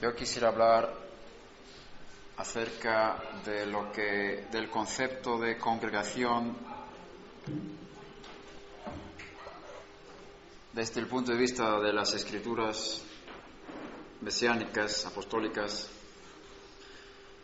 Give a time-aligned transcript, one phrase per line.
[0.00, 0.94] Yo quisiera hablar
[2.36, 6.56] acerca de lo que del concepto de congregación
[10.72, 13.02] desde el punto de vista de las escrituras
[14.20, 15.90] mesiánicas, apostólicas.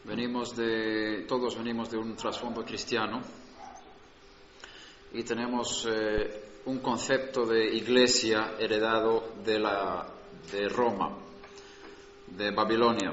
[0.05, 3.21] Venimos de todos venimos de un trasfondo cristiano
[5.13, 10.07] y tenemos eh, un concepto de iglesia heredado de la
[10.53, 11.24] de Roma
[12.37, 13.13] de Babilonia.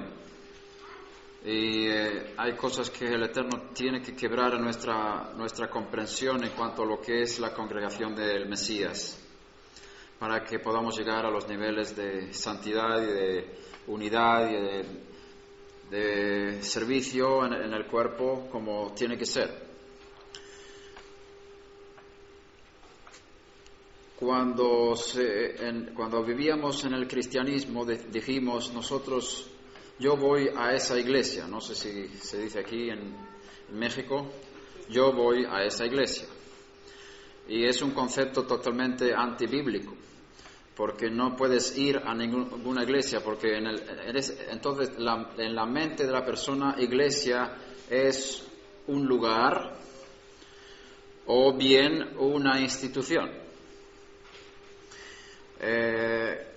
[1.44, 6.52] Y eh, hay cosas que el Eterno tiene que quebrar en nuestra, nuestra comprensión en
[6.52, 9.17] cuanto a lo que es la congregación del Mesías,
[10.19, 14.53] para que podamos llegar a los niveles de santidad y de unidad y
[15.89, 19.70] de, servicio en, el cuerpo como tiene que ser.
[24.22, 24.94] Cuando,
[25.95, 29.50] cuando vivíamos en el cristianismo dijimos nosotros,
[29.97, 33.16] yo voy a esa iglesia, no sé si se dice aquí en,
[33.72, 34.30] México,
[34.89, 36.27] yo voy a esa iglesia.
[37.47, 39.95] Y es un concepto totalmente antibíblico,
[40.75, 43.81] porque no puedes ir a ninguna iglesia, porque en el,
[44.52, 47.58] entonces en la mente de la persona iglesia
[47.89, 48.47] es
[48.86, 49.80] un lugar
[51.25, 53.41] o bien una institución.
[55.64, 56.48] Eh,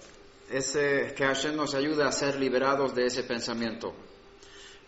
[0.50, 3.92] ese, que Hashem nos ayude a ser liberados de ese pensamiento.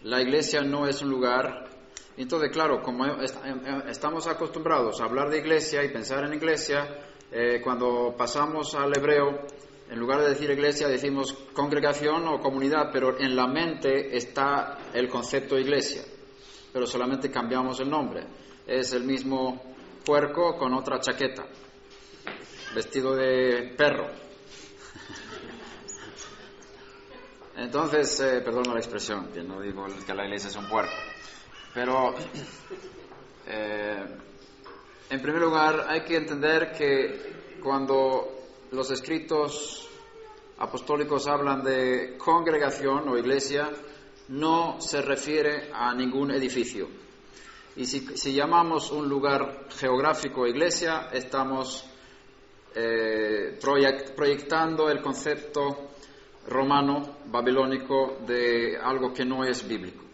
[0.05, 1.69] La iglesia no es un lugar.
[2.17, 6.97] Entonces, claro, como em, em, estamos acostumbrados a hablar de iglesia y pensar en iglesia,
[7.31, 9.47] eh, cuando pasamos al hebreo,
[9.91, 15.09] en lugar de decir iglesia, decimos congregación o comunidad, pero en la mente está el
[15.11, 16.03] concepto iglesia,
[16.73, 18.25] pero solamente cambiamos el nombre.
[18.67, 19.63] Es el mismo
[20.05, 21.45] puerco con otra chaqueta
[22.75, 24.09] vestido de perro.
[27.57, 30.93] Entonces, eh, la expresión, que no digo que la iglesia es un puerco.
[31.73, 32.15] Pero,
[33.47, 34.05] eh,
[35.09, 38.29] en primer lugar, hay que entender que cuando
[38.73, 39.89] los escritos
[40.59, 43.71] apostólicos hablan de congregación o iglesia,
[44.29, 46.89] no se refiere a ningún edificio.
[47.77, 51.85] Y si, si llamamos un lugar geográfico iglesia, estamos
[52.79, 53.59] eh,
[54.15, 55.93] proyectando el concepto
[56.47, 60.05] romano, babilónico, de algo que no es bíblico.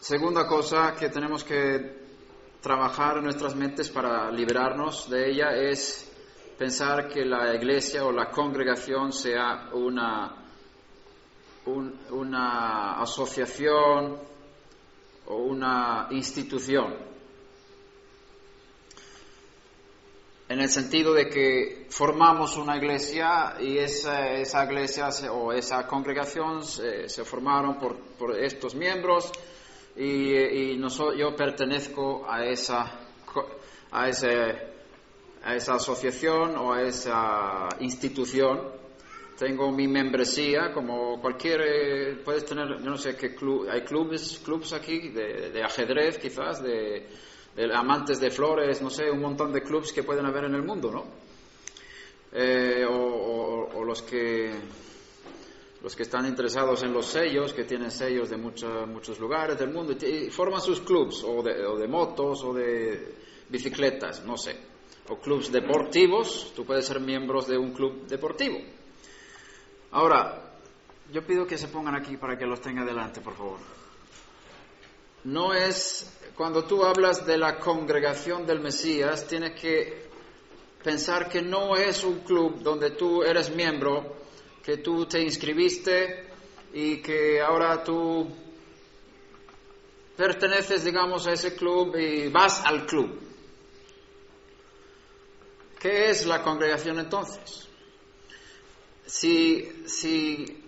[0.00, 2.06] Segunda cosa que tenemos que
[2.62, 6.10] trabajar en nuestras mentes para liberarnos de ella es
[6.56, 10.36] pensar que la iglesia o la congregación sea una,
[12.10, 14.16] una asociación
[15.26, 17.05] o una institución
[20.48, 26.62] en el sentido de que formamos una iglesia y esa, esa iglesia o esa congregación
[26.64, 29.32] se, formaron por, por, estos miembros
[29.96, 30.80] y, y
[31.18, 32.92] yo pertenezco a esa,
[33.90, 34.28] a, ese,
[35.42, 38.86] a esa asociación o a esa institución.
[39.36, 44.40] Tengo mi membresía, como cualquier, eh, puedes tener, yo no sé qué club, hay clubes,
[44.42, 47.06] clubs aquí de, de ajedrez quizás, de,
[47.74, 50.90] amantes de flores, no sé, un montón de clubs que pueden haber en el mundo,
[50.90, 51.04] ¿no?
[52.32, 54.50] Eh, o, los que
[55.82, 59.92] los que están interesados en los sellos, que tienen sellos de muchos lugares del mundo,
[59.92, 63.14] y, forman sus clubs, o de, o de, motos, o de
[63.48, 64.56] bicicletas, no sé,
[65.08, 68.58] o clubs deportivos, tú puedes ser miembro de un club deportivo.
[69.92, 70.58] Ahora,
[71.12, 73.85] yo pido que se pongan aquí para que los tenga delante, por favor.
[75.26, 80.06] No es cuando tú hablas de la congregación del Mesías, tienes que
[80.84, 84.18] pensar que no es un club donde tú eres miembro,
[84.62, 86.28] que tú te inscribiste
[86.72, 88.28] y que ahora tú
[90.16, 93.18] perteneces, digamos, a ese club y vas al club.
[95.80, 97.68] ¿Qué es la congregación entonces?
[99.04, 100.62] Si, si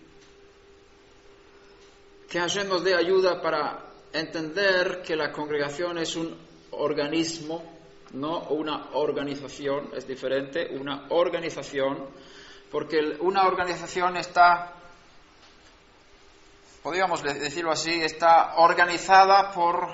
[2.29, 6.37] que Hashem dé ayuda para entender que la congregación es un
[6.71, 7.79] organismo
[8.13, 12.07] no una organización, es diferente, una organización,
[12.71, 14.75] porque una organización está,
[16.83, 19.89] podríamos decirlo así, está organizada por,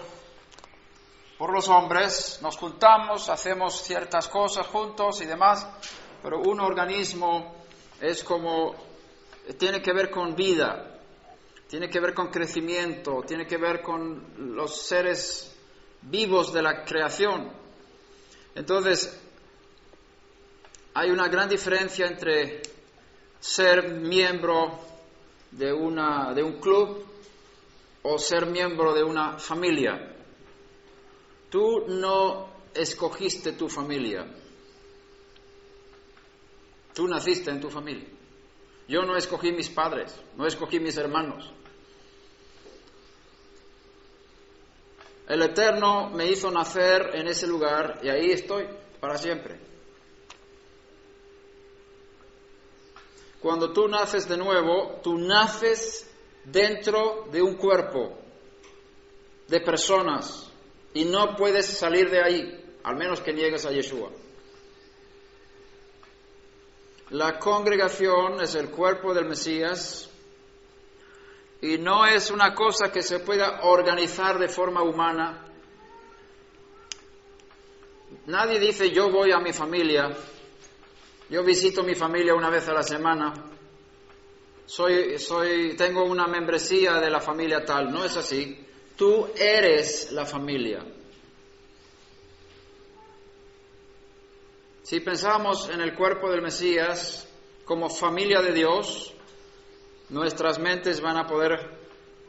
[1.39, 5.67] por los hombres, nos juntamos, hacemos ciertas cosas juntos y demás,
[6.23, 7.55] pero un organismo
[8.01, 8.75] es como,
[9.59, 10.94] tiene que ver con vida,
[11.75, 15.53] tiene que ver con crecimiento, tiene que ver con los seres
[16.03, 17.51] vivos de la creación.
[18.55, 19.21] Entonces,
[20.95, 22.63] hay una gran diferencia entre
[23.41, 24.79] ser miembro
[25.51, 27.05] de, una, de un club
[28.03, 30.15] o ser miembro de una familia.
[31.51, 34.25] Tú no escogiste tu familia.
[36.95, 38.07] Tú naciste en tu familia.
[38.87, 41.53] Yo no escogí mis padres, no escogí mis hermanos.
[45.27, 48.67] El Eterno me hizo nacer en ese lugar y ahí estoy
[49.01, 49.59] para siempre.
[53.41, 56.11] Cuando tú naces de nuevo, tú naces
[56.45, 58.19] dentro de un cuerpo
[59.49, 60.51] de personas
[60.93, 64.11] y no puedes salir de ahí, al menos que niegues a Yeshua.
[67.11, 70.11] La congregación es el cuerpo del Mesías
[71.65, 75.47] y no es una cosa que se pueda organizar de forma humana.
[78.27, 80.11] Nadie dice yo voy a mi familia,
[81.31, 83.33] yo visito mi familia una vez a la semana,
[84.67, 88.63] soy, soy, tengo una membresía de la familia tal, no es así.
[88.95, 90.85] Tú eres la familia.
[94.83, 97.27] Si pensamos en el cuerpo del Mesías
[97.65, 99.14] como familia de Dios,
[100.11, 101.59] nuestras mentes van a poder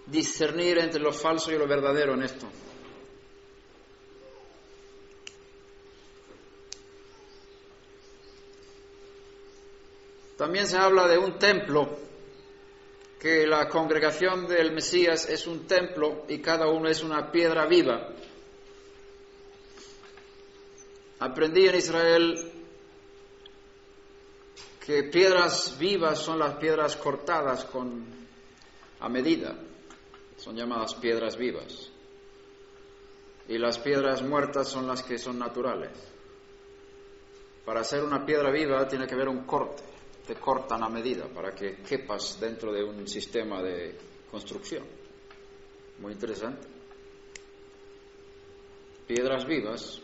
[0.05, 2.47] discernir entre lo falso y lo verdadero en esto.
[10.37, 11.97] También se habla de un templo,
[13.19, 18.09] que la congregación del Mesías es un templo y cada uno es una piedra viva.
[21.19, 22.51] Aprendí en Israel
[24.85, 28.05] que piedras vivas son las piedras cortadas con,
[28.99, 29.55] a medida,
[30.37, 31.89] son llamadas piedras vivas.
[33.47, 35.91] Y las piedras muertas son las que son naturales.
[37.65, 39.81] Para hacer una piedra viva tiene que haber un corte,
[40.27, 43.97] te cortan a medida para que quepas dentro de un sistema de
[44.29, 44.83] construcción.
[45.99, 46.67] Muy interesante.
[49.07, 50.01] Piedras vivas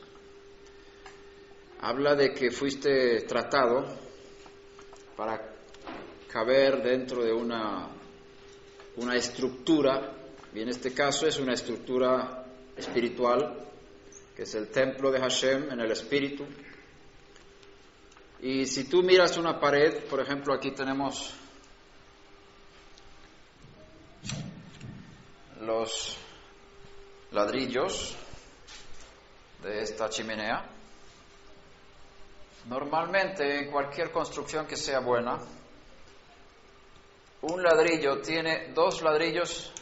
[1.82, 4.11] habla de que fuiste tratado
[5.16, 5.42] para
[6.28, 7.88] caber dentro de una,
[8.98, 10.14] una estructura,
[10.54, 13.68] y en este caso es una estructura espiritual,
[14.36, 16.46] que es el templo de Hashem en el espíritu.
[18.42, 21.34] Y si tú miras una pared, por ejemplo, aquí tenemos
[25.62, 26.18] los
[27.32, 28.16] ladrillos
[29.64, 30.71] de esta chimenea,
[32.66, 35.40] Normalmente en cualquier construcción que sea buena,
[37.42, 39.74] un ladrillo tiene dos ladrillos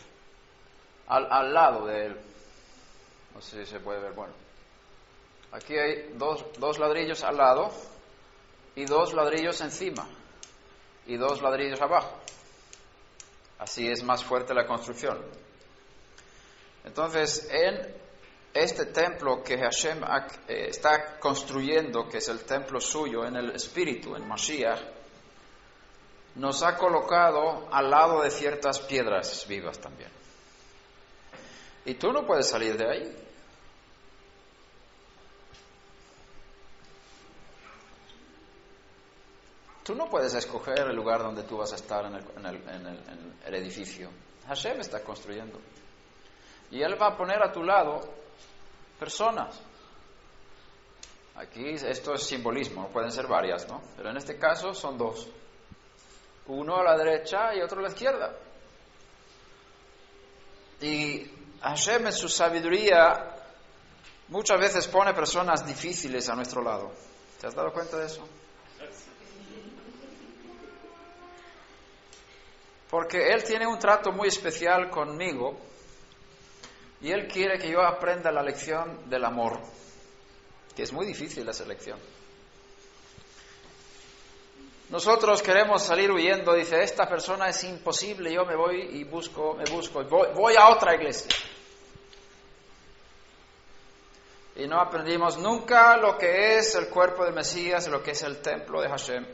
[1.07, 2.21] al, lado de él.
[3.33, 4.33] No sé si se puede ver, bueno.
[5.51, 7.71] Aquí hay dos, dos ladrillos al lado
[8.75, 10.07] y dos ladrillos encima
[11.05, 12.17] y dos ladrillos abajo.
[13.57, 15.19] Así es más fuerte la construcción.
[16.86, 17.93] Entonces, en
[18.53, 20.03] este templo que Hashem
[20.48, 24.79] eh, está construyendo, que es el templo suyo en el Espíritu, en Mashiach,
[26.36, 30.10] nos ha colocado al lado de ciertas piedras vivas también.
[31.86, 33.25] Y tú no puedes salir de ahí.
[39.84, 42.15] Tú no puedes escoger el lugar donde tú vas a estar en
[43.46, 44.10] el edificio.
[44.48, 45.60] Hashem está construyendo.
[46.72, 48.01] Y Él va a poner a tu lado
[49.00, 49.60] personas.
[51.36, 53.82] Aquí esto es simbolismo, pueden ser varias, ¿no?
[53.96, 55.27] Pero en este caso son dos.
[56.48, 58.36] Uno a la derecha y otro a la izquierda.
[60.82, 63.36] Y Hashem en su sabiduría
[64.27, 66.91] muchas veces pone personas difíciles a nuestro lado.
[67.39, 68.27] ¿Te has dado cuenta de eso?
[72.89, 75.68] Porque Él tiene un trato muy especial conmigo
[77.01, 79.60] y Él quiere que yo aprenda la lección del amor,
[80.75, 82.00] que es muy difícil esa lección.
[84.89, 89.65] Nosotros queremos salir huyendo, dice, esta persona es imposible, yo me voy y busco, me
[89.65, 91.29] busco, voy, voy a otra iglesia.
[94.60, 98.41] y no aprendimos nunca lo que es el cuerpo del Mesías, lo que es el
[98.41, 99.25] templo de Hashem,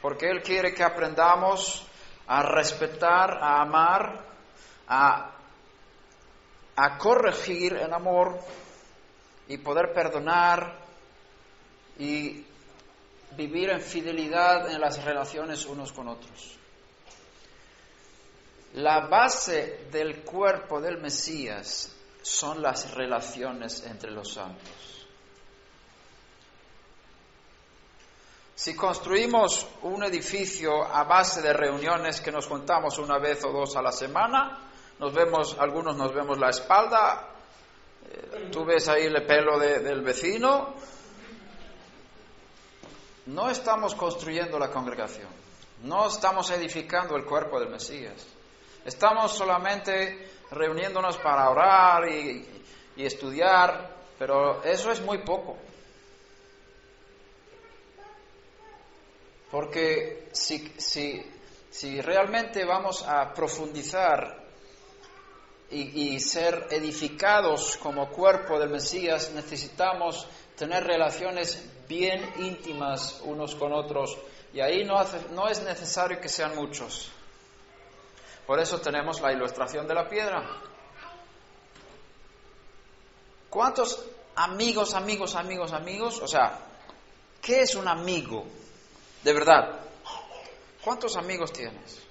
[0.00, 1.86] porque Él quiere que aprendamos
[2.26, 4.24] a respetar, a amar,
[4.88, 5.31] a,
[6.76, 8.38] a corregir en amor
[9.48, 10.78] y poder perdonar
[11.98, 12.44] y
[13.36, 16.58] vivir en fidelidad en las relaciones unos con otros.
[18.74, 25.06] La base del cuerpo del Mesías son las relaciones entre los santos.
[28.54, 33.74] Si construimos un edificio a base de reuniones que nos juntamos una vez o dos
[33.76, 34.71] a la semana,
[35.02, 37.28] nos vemos, algunos nos vemos la espalda,
[38.08, 40.76] eh, tú ves ahí el pelo del vecino,
[43.26, 45.26] no estamos construyendo la congregación,
[45.82, 48.24] no estamos edificando el cuerpo del Mesías,
[48.84, 52.62] estamos solamente reuniéndonos para orar y,
[52.96, 55.56] estudiar, pero eso es muy poco.
[59.50, 61.20] Porque si, si,
[61.70, 64.41] si realmente vamos a profundizar
[65.72, 70.26] y, ser edificados como cuerpo del Mesías, necesitamos
[70.56, 74.18] tener relaciones bien íntimas unos con otros.
[74.52, 77.10] Y ahí no, hace, no es necesario que sean muchos.
[78.46, 80.44] Por eso tenemos la ilustración de la piedra.
[83.48, 86.20] ¿Cuántos amigos, amigos, amigos, amigos?
[86.20, 86.58] O sea,
[87.40, 88.44] ¿qué es un amigo?
[89.22, 89.80] De verdad.
[90.84, 92.02] ¿Cuántos amigos tienes?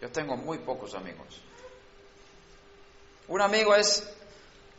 [0.00, 1.40] Yo tengo muy pocos amigos.
[3.28, 4.08] Un amigo es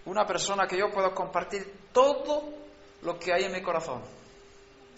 [0.06, 2.44] una persona que yo puedo compartir todo
[3.02, 4.02] lo que hay en mi corazón.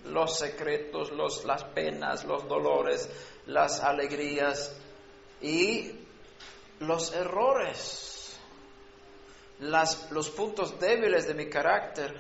[0.05, 3.09] Los secretos, los, las penas, los dolores,
[3.47, 4.75] las alegrías,
[5.41, 5.91] y
[6.79, 8.37] los errores,
[9.59, 12.15] los puntos débiles de mi carácter,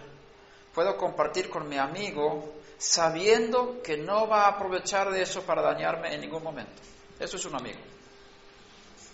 [0.73, 6.13] puedo compartir con mi amigo sabiendo que no va a aprovechar de eso para dañarme
[6.13, 6.81] en ningún momento.
[7.19, 7.79] Eso es un amigo.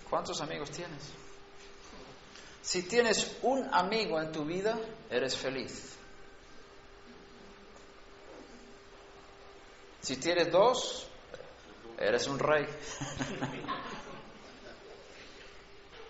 [0.10, 1.21] ¿Cuántos amigos tienes?
[2.62, 4.77] Si tienes un amigo en tu vida,
[5.10, 5.96] eres feliz.
[10.01, 11.08] Si tienes dos,
[11.98, 12.68] eres un rey.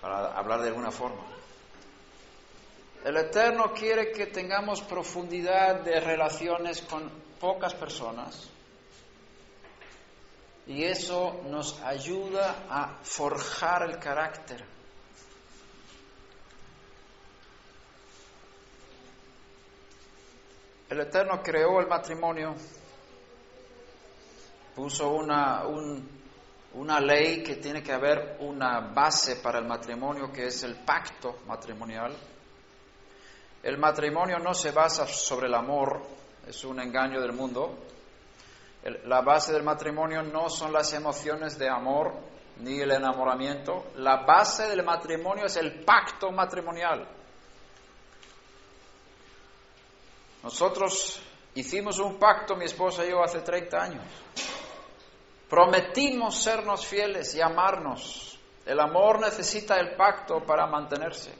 [0.01, 1.23] para hablar de alguna forma.
[3.05, 8.49] El Eterno quiere que tengamos profundidad de relaciones con pocas personas
[10.67, 14.63] y eso nos ayuda a forjar el carácter.
[20.91, 22.53] El Eterno creó el matrimonio,
[24.75, 26.21] puso una, un
[26.73, 31.39] una ley que tiene que haber una base para el matrimonio que es el pacto
[31.45, 32.15] matrimonial.
[33.63, 36.01] El matrimonio no se basa sobre el amor,
[36.47, 37.77] es un engaño del mundo.
[39.05, 42.13] la base del matrimonio no son las emociones de amor
[42.59, 43.91] ni el enamoramiento.
[43.97, 47.07] La base del matrimonio es el pacto matrimonial.
[50.43, 51.21] Nosotros
[51.55, 54.03] hicimos un pacto, mi esposa y yo, hace 30 años.
[55.49, 58.39] Prometimos sernos fieles y amarnos.
[58.65, 61.33] El amor necesita el pacto para mantenerse.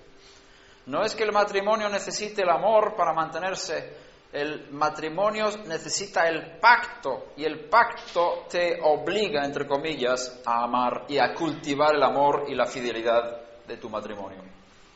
[0.87, 3.95] No es que el matrimonio necesite el amor para mantenerse,
[4.33, 11.19] el matrimonio necesita el pacto y el pacto te obliga, entre comillas, a amar y
[11.19, 14.41] a cultivar el amor y la fidelidad de tu matrimonio.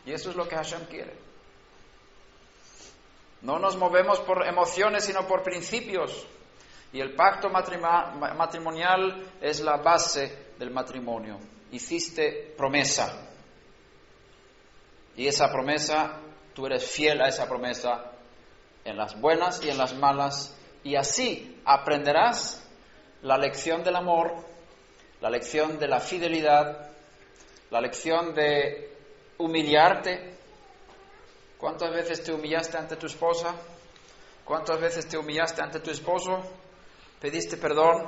[0.05, 1.24] Y eso es lo que Hashem quiere.
[3.45, 6.25] No nos movemos por emociones, sino por principios.
[6.91, 11.37] Y el pacto matrimonial es la base del matrimonio.
[11.71, 13.29] Hiciste promesa.
[15.15, 16.21] Y esa promesa,
[16.55, 18.13] tú eres fiel a esa promesa
[18.83, 20.57] en las buenas y en las malas.
[20.83, 22.67] Y así aprenderás
[23.21, 24.43] la lección del amor,
[25.21, 26.89] la lección de la fidelidad,
[27.69, 28.91] la lección de
[29.37, 30.34] humillarte.
[31.57, 33.55] ¿Cuántas veces te humillaste ante tu esposa?
[34.43, 36.43] ¿Cuántas veces te humillaste ante tu esposo?
[37.19, 38.05] pediste perdón.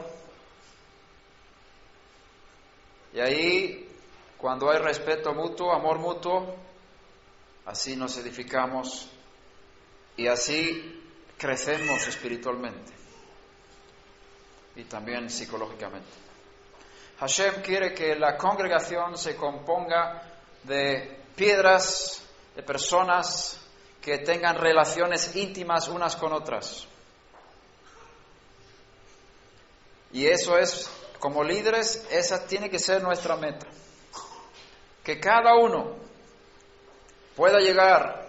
[3.13, 3.89] Y ahí,
[4.37, 6.55] cuando hay respeto mutuo, amor mutuo,
[7.65, 9.09] así nos edificamos
[10.15, 11.03] y así
[11.35, 12.93] crecemos espiritualmente
[14.75, 16.09] y también psicológicamente.
[17.19, 20.21] Hashem quiere que la congregación se componga
[20.61, 22.23] de piedras,
[22.57, 23.61] de personas
[24.01, 26.87] que tengan relaciones íntimas unas con otras.
[30.11, 33.67] Y eso es, como líderes, esa tiene que ser nuestra meta.
[35.03, 35.97] Que cada uno
[37.35, 38.27] pueda llegar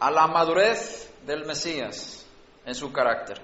[0.00, 2.24] a la madurez del Mesías
[2.64, 3.42] en su carácter.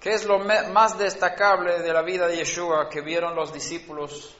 [0.00, 4.34] ¿Qué es lo más destacable de la vida de Yeshua que vieron los discípulos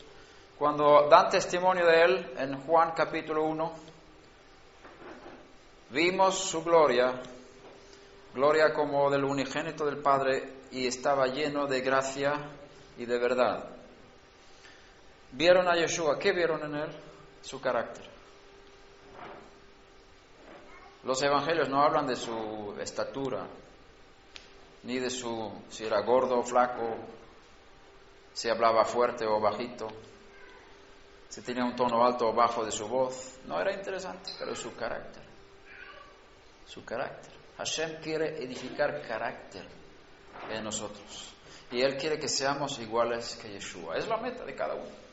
[0.59, 3.89] cuando dan testimonio de él en Juan capítulo 1?
[5.91, 7.15] Vimos su gloria,
[8.35, 12.35] gloria como del unigénito del Padre, y estaba lleno de gracia
[12.99, 13.71] y de verdad.
[15.33, 16.91] Vieron a Yeshua, ¿qué vieron en él?
[17.41, 18.05] Su carácter.
[21.05, 23.47] Los evangelios no hablan de su estatura,
[24.83, 26.97] ni de su si era gordo o flaco,
[28.35, 29.89] si hablaba fuerte o bajito,
[31.29, 33.39] si tenía un tono alto o bajo de su voz.
[33.47, 35.28] No era interesante, pero su carácter.
[36.69, 37.33] Su carácter.
[37.57, 39.67] Hashem quiere edificar carácter
[40.51, 41.33] en nosotros.
[41.71, 43.97] Y Él quiere que seamos iguales que Yeshua.
[43.97, 45.09] Es la meta de cada uno.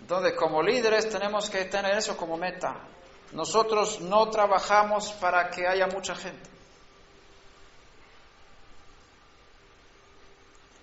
[0.00, 2.76] Entonces, como líderes tenemos que tener eso como meta.
[3.32, 6.48] Nosotros no trabajamos para que haya mucha gente.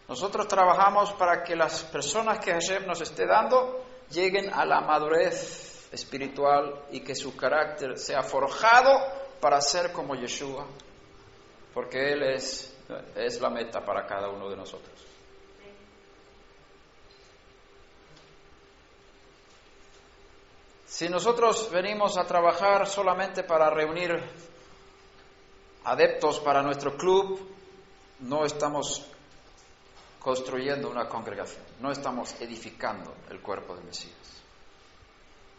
[0.07, 5.72] Nosotros trabajamos para que las personas que Hashem nos esté dando lleguen a la madurez
[5.93, 8.99] espiritual y que su carácter sea forjado
[9.39, 10.65] para ser como Yeshua,
[11.73, 12.75] porque Él es,
[13.15, 14.93] es la meta para cada uno de nosotros.
[20.85, 24.11] Si nosotros venimos a trabajar solamente para reunir
[25.85, 27.39] adeptos para nuestro club,
[28.19, 29.05] no estamos
[30.19, 34.32] construyendo una congregación, no estamos edificando el cuerpo del Mesías.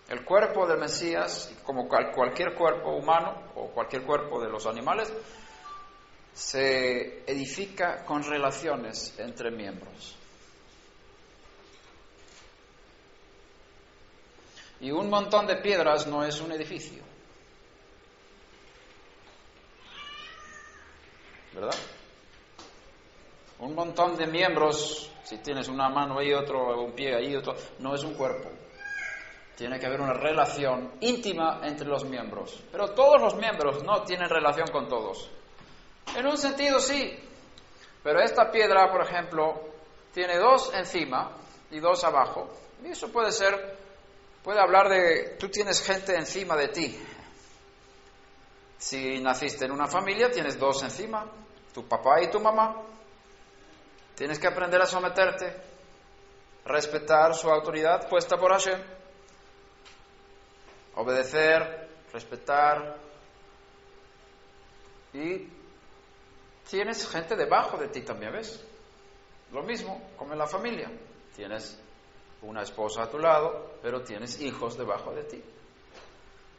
[0.08, 5.12] El cuerpo del Mesías, como cualquier cuerpo humano o cualquier cuerpo de los animales,
[6.34, 10.16] se edifica con relaciones entre miembros.
[14.80, 17.02] Y un montón de piedras no es un edificio.
[21.54, 21.75] ¿Verdad?
[23.61, 27.95] Un montón de miembros, si tienes una mano ahí, otro, un pie ahí, otro, no
[27.95, 28.50] es un cuerpo.
[29.56, 32.60] Tiene que haber una relación íntima entre los miembros.
[32.73, 35.30] Pero todos los miembros no tienen relación con todos.
[36.17, 37.19] En un sentido sí.
[38.02, 39.60] Pero esta piedra, por ejemplo,
[40.12, 41.30] tiene dos encima
[41.71, 42.49] y dos abajo.
[42.84, 43.78] Y eso puede ser,
[44.43, 46.99] puede hablar de, tú tienes gente encima de ti.
[48.76, 51.25] Si naciste en una familia, tienes dos encima,
[51.73, 52.82] tu papá y tu mamá.
[54.14, 55.56] Tienes que aprender a someterte,
[56.64, 58.80] respetar su autoridad puesta por Hashem,
[60.97, 62.97] obedecer, respetar.
[65.13, 65.49] Y
[66.69, 68.65] tienes gente debajo de ti también, ¿ves?
[69.52, 70.91] Lo mismo como en la familia.
[71.35, 71.80] Tienes
[72.43, 75.43] una esposa a tu lado, pero tienes hijos debajo de ti.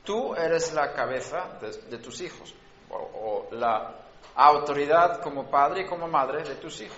[0.04, 2.54] Tú eres la cabeza de, tus hijos,
[2.90, 3.96] o la
[4.36, 6.98] autoridad como padre y como madre de tus hijos.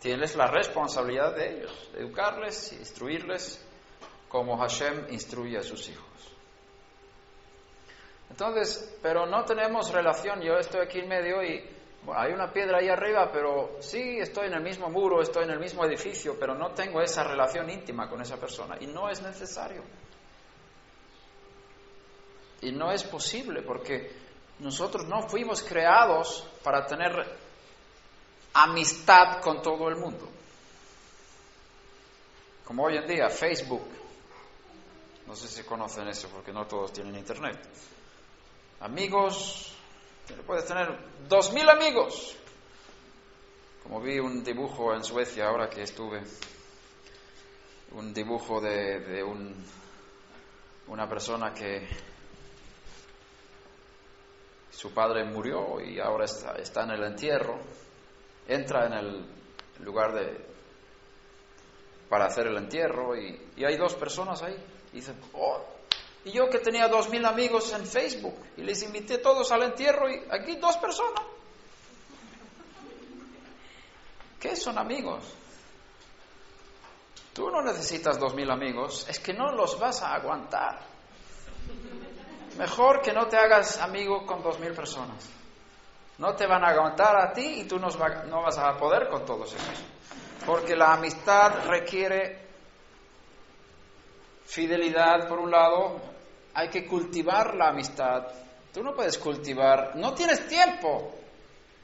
[0.00, 3.65] Tienes la responsabilidad de ellos, de educarles instruirles
[4.28, 6.06] como Hashem instruye a sus hijos.
[8.30, 11.64] Entonces, pero no tenemos relación, yo estoy aquí en medio y
[12.14, 15.58] hay una piedra ahí arriba, pero sí estoy en el mismo muro, estoy en el
[15.58, 19.82] mismo edificio, pero no tengo esa relación íntima con esa persona y no es necesario.
[22.62, 24.10] Y no es posible porque
[24.58, 27.12] nosotros no fuimos creados para tener
[28.54, 30.28] amistad con todo el mundo.
[32.64, 33.86] Como hoy en día, Facebook.
[35.26, 37.58] No sé si conocen eso porque no todos tienen internet.
[38.80, 39.74] Amigos,
[40.46, 40.96] puedes tener
[41.28, 42.36] dos mil amigos.
[43.82, 46.22] Como vi un dibujo en Suecia ahora que estuve,
[47.92, 49.54] un dibujo de, de un,
[50.88, 51.88] una persona que
[54.70, 57.58] su padre murió y ahora está, está en el entierro
[58.48, 59.26] entra en el
[59.84, 60.46] lugar de
[62.08, 64.56] para hacer el entierro y, hay dos personas ahí.
[64.96, 65.04] Y
[65.34, 65.62] oh,
[66.24, 70.10] y yo que tenía dos mil amigos en Facebook y les invité todos al entierro
[70.10, 71.22] y aquí dos personas.
[74.40, 75.22] ¿Qué son amigos?
[77.32, 80.80] Tú no necesitas dos mil amigos, es que no los vas a aguantar.
[82.56, 85.28] Mejor que no te hagas amigo con dos mil personas.
[86.16, 89.52] No te van a aguantar a ti y tú no, vas a poder con todos
[89.52, 89.84] ellos.
[90.46, 92.45] Porque la amistad requiere
[94.46, 96.00] fidelidad por un lado,
[96.54, 98.26] hay que cultivar la amistad.
[98.72, 101.14] Tú no puedes cultivar, no tienes tiempo.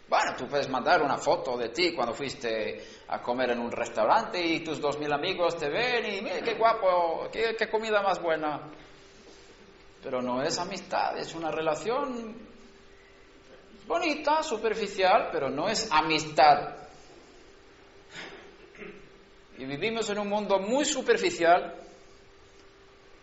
[0.09, 4.45] Bueno, tú puedes mandar una foto de ti cuando fuiste a comer en un restaurante
[4.45, 8.71] y tus dos mil amigos te ven y mire qué guapo, qué comida más buena.
[10.03, 12.35] pero no es amistad, es una relación
[13.87, 16.77] bonita, superficial, pero no es amistad.
[19.59, 21.75] Y vivimos en un mundo muy superficial,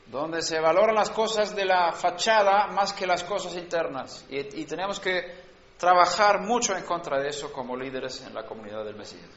[0.09, 4.25] donde se valoran las cosas de la fachada más que las cosas internas.
[4.29, 8.95] Y, tenemos que trabajar mucho en contra de eso como líderes en la comunidad del
[8.95, 9.29] Mesías.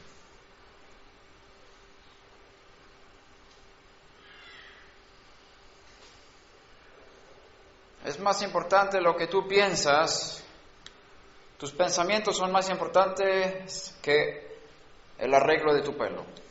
[8.03, 10.43] Es más importante lo que tú piensas,
[11.57, 14.57] tus pensamientos son más importantes que
[15.19, 16.42] el arreglo de tu pelo.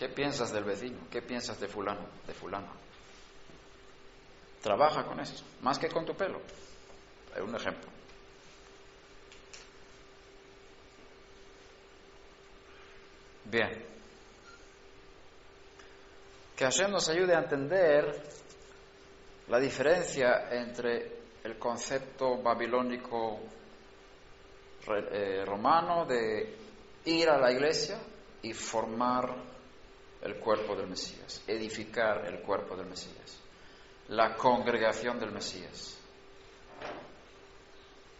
[0.00, 0.96] ¿Qué piensas del vecino?
[1.10, 2.72] ¿Qué piensas de fulano, de fulano?
[4.62, 6.40] Trabaja con eso, más que con tu pelo.
[7.36, 7.90] Es un ejemplo.
[13.44, 13.84] Bien.
[16.56, 18.22] Que Hashem nos ayude a entender
[19.48, 23.38] la diferencia entre el concepto babilónico
[25.12, 26.56] eh, romano de
[27.04, 28.00] ir a la iglesia
[28.40, 29.59] y formar
[30.22, 33.38] el cuerpo del Mesías, edificar el cuerpo del Mesías,
[34.08, 35.96] la congregación del Mesías.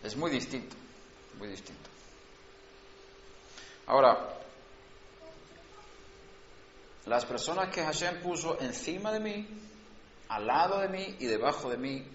[0.03, 0.77] Es muy distinto,
[1.39, 1.91] muy distinto.
[3.87, 4.39] Ahora,
[7.07, 9.49] las personas que Hashem puso encima de mí,
[10.29, 12.07] al lado de mí y debajo de mí,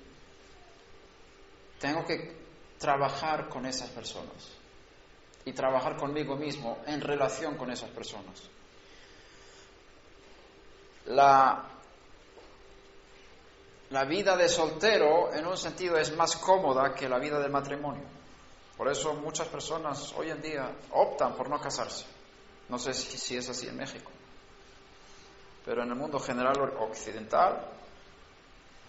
[1.79, 2.33] tengo que
[2.79, 4.51] trabajar con esas personas
[5.43, 8.49] y trabajar conmigo mismo en relación con esas personas.
[11.07, 11.63] La,
[13.89, 18.03] la vida de soltero en un sentido es más cómoda que la vida de matrimonio.
[18.77, 22.05] Por eso muchas personas hoy en día optan por no casarse.
[22.69, 24.11] No sé si es así en México
[25.65, 27.59] pero en el mundo general occidental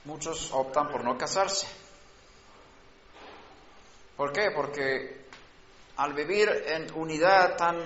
[0.04, 1.66] muchos optan por no casarse.
[4.14, 4.50] ¿Por qué?
[4.54, 5.26] Porque
[5.96, 7.76] al vivir en unidad tan,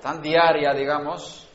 [0.00, 1.48] tan diaria, digamos,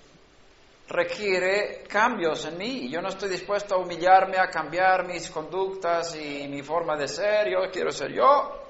[0.90, 6.16] requiere cambios en mí y yo no estoy dispuesto a humillarme, a cambiar mis conductas
[6.16, 8.64] y mi forma de ser, yo quiero ser yo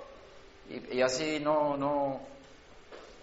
[0.69, 2.19] y, así no, no,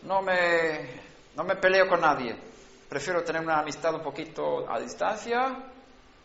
[0.02, 0.88] no, me,
[1.34, 2.34] no me peleo con nadie.
[2.88, 5.70] Prefiero tener una amistad un poquito a distancia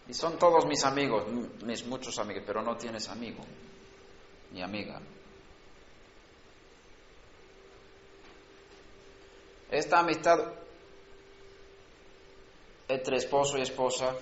[0.07, 1.25] y son todos mis amigos,
[1.63, 3.43] mis muchos amigos, pero no tienes amigo
[4.51, 5.01] ni amiga.
[9.69, 10.39] Esta amistad
[12.89, 14.15] entre esposo y esposa,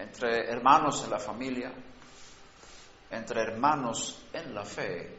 [0.00, 1.72] entre hermanos en la familia,
[3.08, 5.16] entre hermanos en la fe,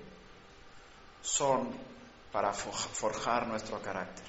[1.22, 1.72] son
[2.32, 4.26] para forjar nuestro carácter.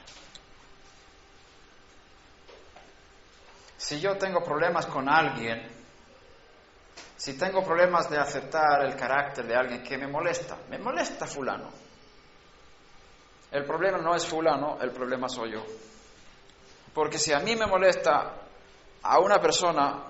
[3.76, 5.68] Si yo tengo problemas con alguien,
[7.16, 11.68] si tengo problemas de aceptar el carácter de alguien que me molesta, me molesta fulano.
[13.50, 15.64] El problema no es fulano, el problema soy yo.
[16.98, 18.34] Porque si a mí me molesta
[19.02, 20.02] a una persona,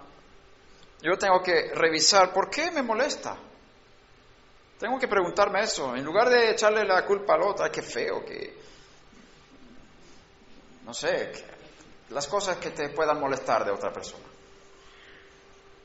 [1.03, 3.37] yo tengo que revisar por qué me molesta.
[4.79, 8.57] Tengo que preguntarme eso, en lugar de echarle la culpa al otro, qué feo, que
[10.87, 11.31] no sé,
[12.09, 14.25] las cosas que te puedan molestar de otra persona.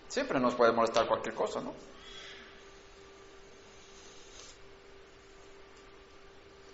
[0.08, 1.74] Siempre nos puede molestar cualquier cosa, ¿no?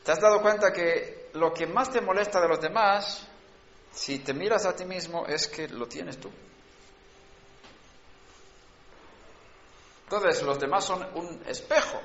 [0.04, 3.26] ¿Te has dado cuenta que lo que más te molesta de los demás,
[3.94, 6.30] si te miras a ti mismo, es que lo tienes tú?
[10.06, 12.02] Entonces, los demás son un espejo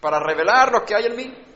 [0.00, 1.46] para revelar lo que hay en mí.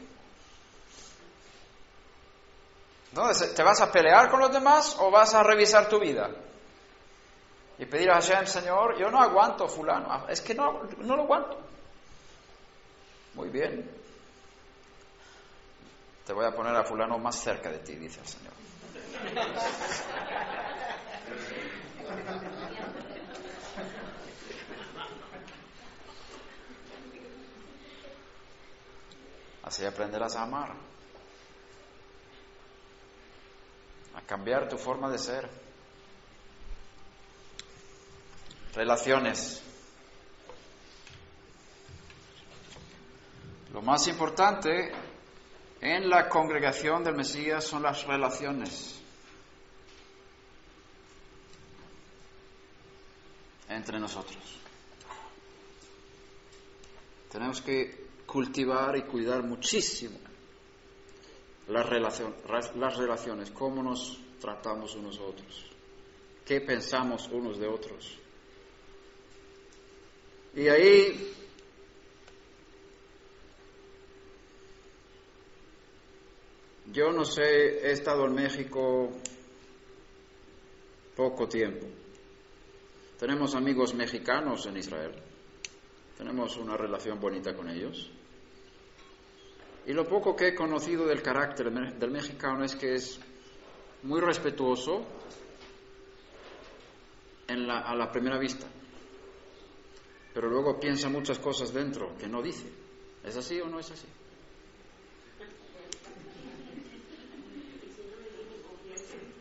[3.09, 6.31] Entonces, ¿te vas a pelear con los demás o vas a revisar tu vida?
[7.79, 11.23] Y pedir a Hashem, Señor, yo no aguanto fulano, ah, es que no, no lo
[11.23, 11.59] aguanto.
[13.35, 13.91] Muy bien.
[16.25, 18.54] Te voy a poner a fulano más cerca de ti, dice el Señor.
[29.63, 30.75] Así aprenderás a amar.
[34.15, 35.49] a cambiar tu forma de ser.
[38.75, 39.63] Relaciones.
[43.73, 44.93] Lo más importante
[45.81, 49.04] en la congregación del Mesías son las relaciones
[53.75, 54.43] entre nosotros.
[57.31, 60.19] Tenemos que cultivar y cuidar muchísimo
[61.69, 61.87] las,
[62.77, 65.67] las relaciones, cómo nos tratamos unos a otros,
[66.45, 68.19] qué pensamos unos de otros.
[70.55, 71.35] Y ahí
[76.93, 79.11] yo no sé, he estado en México
[81.17, 82.04] poco tiempo.
[83.25, 85.15] Tenemos amigos mexicanos en Israel.
[86.19, 88.11] Tenemos una relación bonita con ellos.
[89.87, 93.19] Y lo poco que he conocido del carácter del mexicano es que es
[94.03, 95.07] muy respetuoso
[97.49, 98.67] a la primera vista,
[100.35, 102.71] pero luego piensa muchas cosas dentro que no dice.
[103.25, 104.07] ¿Es así o no es así?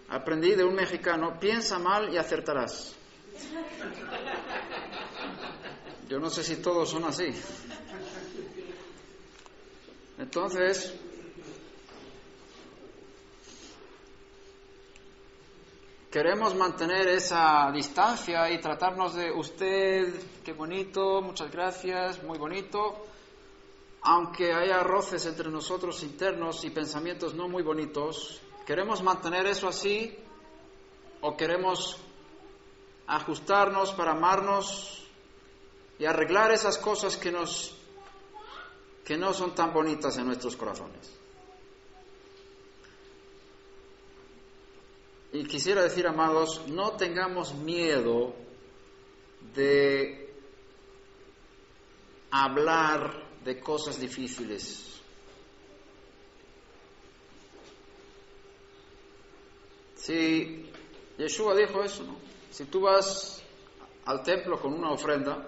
[0.08, 3.03] Aprendí de un mexicano, piensa mal y acertarás.
[6.08, 7.34] Yo no sé si todos son así.
[10.18, 10.94] Entonces,
[16.12, 23.06] queremos mantener esa distancia y tratarnos de usted, qué bonito, muchas gracias, muy bonito,
[24.04, 30.16] aunque haya roces entre nosotros internos y pensamientos no muy bonitos, queremos mantener eso así
[31.22, 31.98] o queremos
[33.08, 35.08] ajustarnos para amarnos
[36.00, 37.76] y arreglar esas cosas que nos
[39.04, 41.12] que no son tan bonitas en nuestros corazones.
[45.34, 48.34] Y quisiera decir, amados, no tengamos miedo
[49.54, 50.34] de
[52.32, 55.02] hablar de cosas difíciles.
[59.96, 60.72] Si
[61.18, 62.33] Yeshua dijo eso, ¿no?
[62.54, 63.42] Si tú vas
[64.06, 65.44] al templo con una ofrenda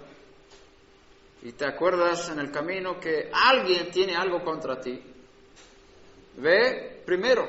[1.44, 5.00] y te acuerdas en el camino que alguien tiene algo contra ti,
[6.38, 7.46] ve primero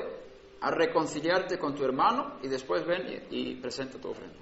[0.61, 4.37] a reconciliarte con tu hermano y después ven y, presenta tu ofrenda.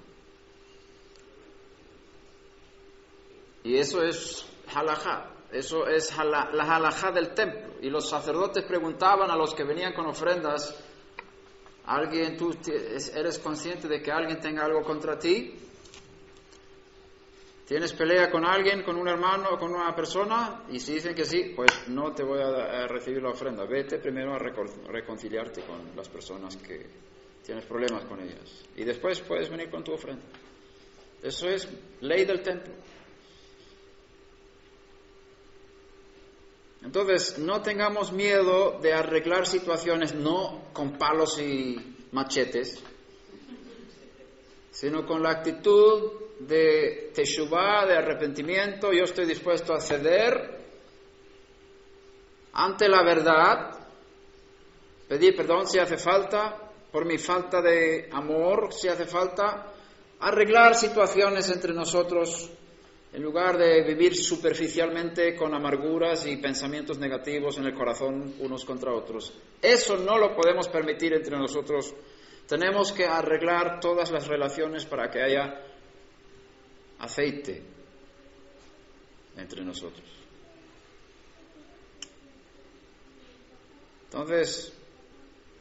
[3.64, 7.76] Y eso es halajá, eso es la halajá del templo.
[7.80, 10.78] Y los sacerdotes preguntaban a los que venían con ofrendas,
[11.86, 12.54] ¿alguien, tú
[13.14, 15.54] eres consciente de que alguien tenga algo contra ti?
[17.66, 20.62] ¿Tienes pelea con alguien, con un hermano con una persona?
[20.70, 23.64] Y si dicen que sí, pues no te voy a, recibir la ofrenda.
[23.66, 26.86] Vete primero a reconciliarte con las personas que
[27.44, 28.64] tienes problemas con ellas.
[28.76, 30.22] Y después puedes venir con tu ofrenda.
[31.20, 31.68] Eso es
[32.02, 32.72] ley del templo.
[36.82, 42.82] Entonces, no tengamos miedo de arreglar situaciones no con palos y machetes,
[44.70, 50.56] sino con la actitud de teshuvah, de arrepentimiento, yo estoy dispuesto a ceder
[52.52, 53.78] ante la verdad,
[55.08, 59.72] pedir perdón si hace falta, por mi falta de amor, si hace falta,
[60.20, 62.50] arreglar situaciones entre nosotros
[63.12, 68.92] en lugar de vivir superficialmente con amarguras y pensamientos negativos en el corazón unos contra
[68.92, 69.32] otros.
[69.62, 71.94] Eso no lo podemos permitir entre nosotros.
[72.46, 75.62] Tenemos que arreglar todas las relaciones para que haya
[76.98, 77.62] aceite
[79.36, 80.04] entre nosotros.
[84.04, 84.72] Entonces,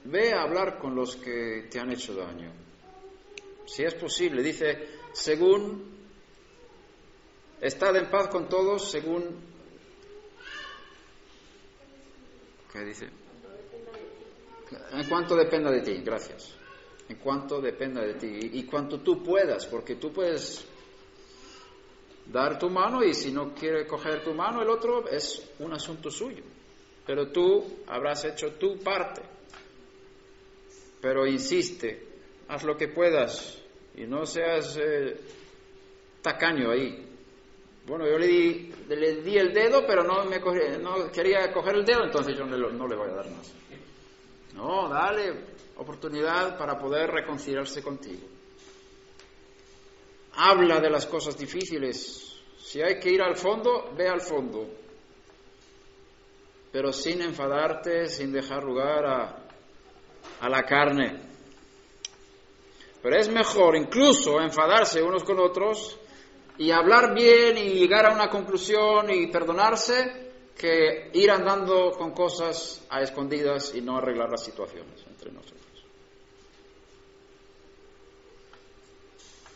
[0.05, 2.51] ve a hablar con los que te han hecho daño.
[3.65, 5.94] Si es posible, dice, según,
[7.61, 9.23] estad en paz con todos, según,
[12.71, 13.09] ¿qué dice?
[14.91, 16.55] En cuanto dependa de ti, gracias.
[17.07, 18.39] En cuanto dependa de ti.
[18.53, 20.65] Y, cuanto tú puedas, porque tú puedes
[22.25, 26.09] dar tu mano y si no quiere coger tu mano el otro es un asunto
[26.09, 26.43] suyo.
[27.05, 29.21] Pero tú habrás hecho tu parte.
[30.99, 32.07] Pero insiste,
[32.47, 33.61] haz lo que puedas
[33.95, 35.19] y no seas eh,
[36.21, 37.14] tacaño ahí.
[37.86, 40.39] Bueno, yo le di, le di el dedo, pero no, me
[40.80, 43.54] no quería coger el dedo, entonces yo no le voy a dar más.
[44.54, 48.36] No, dale oportunidad para poder reconciliarse contigo
[50.36, 52.41] habla de las cosas difíciles.
[52.58, 54.67] Si hay que ir al fondo, ve al fondo.
[56.71, 59.48] Pero sin enfadarte, sin dejar lugar a,
[60.41, 61.21] a la carne.
[63.02, 65.98] Pero es mejor incluso enfadarse unos con otros
[66.57, 72.85] y hablar bien y llegar a una conclusión y perdonarse que ir andando con cosas
[72.89, 75.61] a escondidas y no arreglar las situaciones entre nosotros.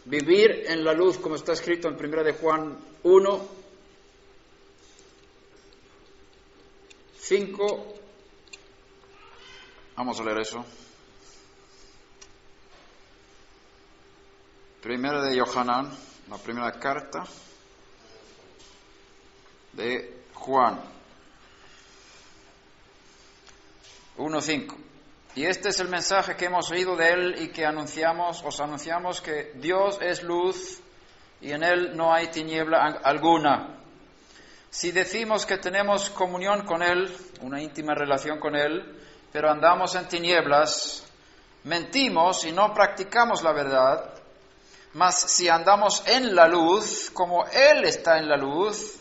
[0.05, 3.47] Vivir en la luz, como está escrito en 1 de Juan 1,
[7.17, 7.99] 5,
[9.99, 10.63] Vamos a leer eso.
[14.81, 15.91] Primera de Yohanan,
[16.29, 17.23] la primera carta
[19.73, 20.79] de Juan
[24.17, 24.75] 1.5.
[25.35, 29.21] Y este es el mensaje que hemos oído de él y que anunciamos, os anunciamos
[29.21, 30.81] que Dios es luz
[31.41, 33.77] y en él no hay tiniebla alguna.
[34.69, 38.99] Si decimos que tenemos comunión con él, una íntima relación con él,
[39.31, 41.07] pero andamos en tinieblas,
[41.63, 44.18] mentimos y no practicamos la verdad.
[44.93, 48.95] Mas si andamos en la luz, como Él está en la luz,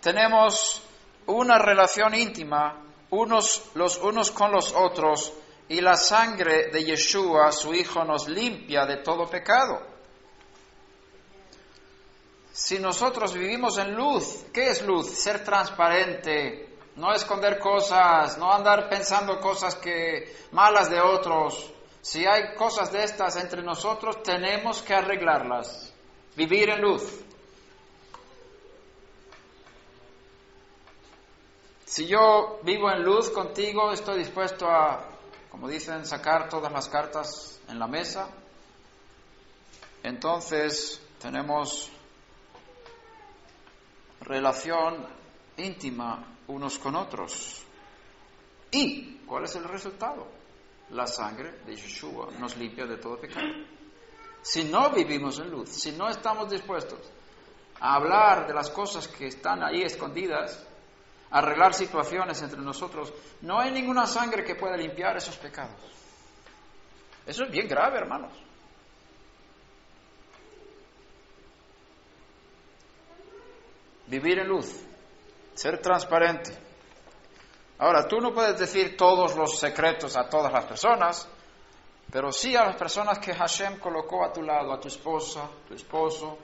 [0.00, 0.82] tenemos
[1.26, 5.32] una relación íntima unos los unos con los otros
[5.68, 9.80] y la sangre de Yeshua, su Hijo, nos limpia de todo pecado.
[12.52, 15.08] Si nosotros vivimos en luz, ¿qué es luz?
[15.10, 21.72] Ser transparente, no esconder cosas, no andar pensando cosas que malas de otros.
[22.02, 25.94] Si hay cosas de estas entre nosotros, tenemos que arreglarlas.
[26.36, 27.20] Vivir en luz.
[31.86, 35.12] Si yo vivo en luz contigo, estoy dispuesto a
[35.52, 38.26] como dicen, sacar todas las cartas en la mesa.
[40.02, 41.90] Entonces tenemos
[44.22, 45.06] relación
[45.58, 47.62] íntima unos con otros.
[48.70, 50.26] ¿Y cuál es el resultado?
[50.92, 53.46] La sangre de Yeshua nos limpia de todo pecado.
[54.42, 57.00] Si no vivimos en luz, si no estamos dispuestos
[57.80, 60.66] a hablar de las cosas que están ahí escondidas,
[61.30, 65.80] arreglar situaciones entre nosotros, no hay ninguna sangre que pueda limpiar esos pecados.
[67.24, 68.32] Eso es bien grave, hermanos.
[74.08, 74.84] Vivir en luz,
[75.54, 76.71] ser transparente.
[77.82, 81.28] Ahora, tú no puedes decir todos los secretos a todas las personas,
[82.12, 85.74] pero sí a las personas que Hashem colocó a tu lado, a tu esposa, tu
[85.74, 86.38] esposo,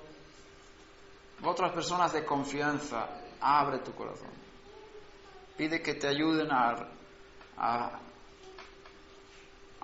[1.44, 3.06] otras personas de confianza,
[3.40, 4.32] abre tu corazón.
[5.56, 6.90] Pide que te ayuden a,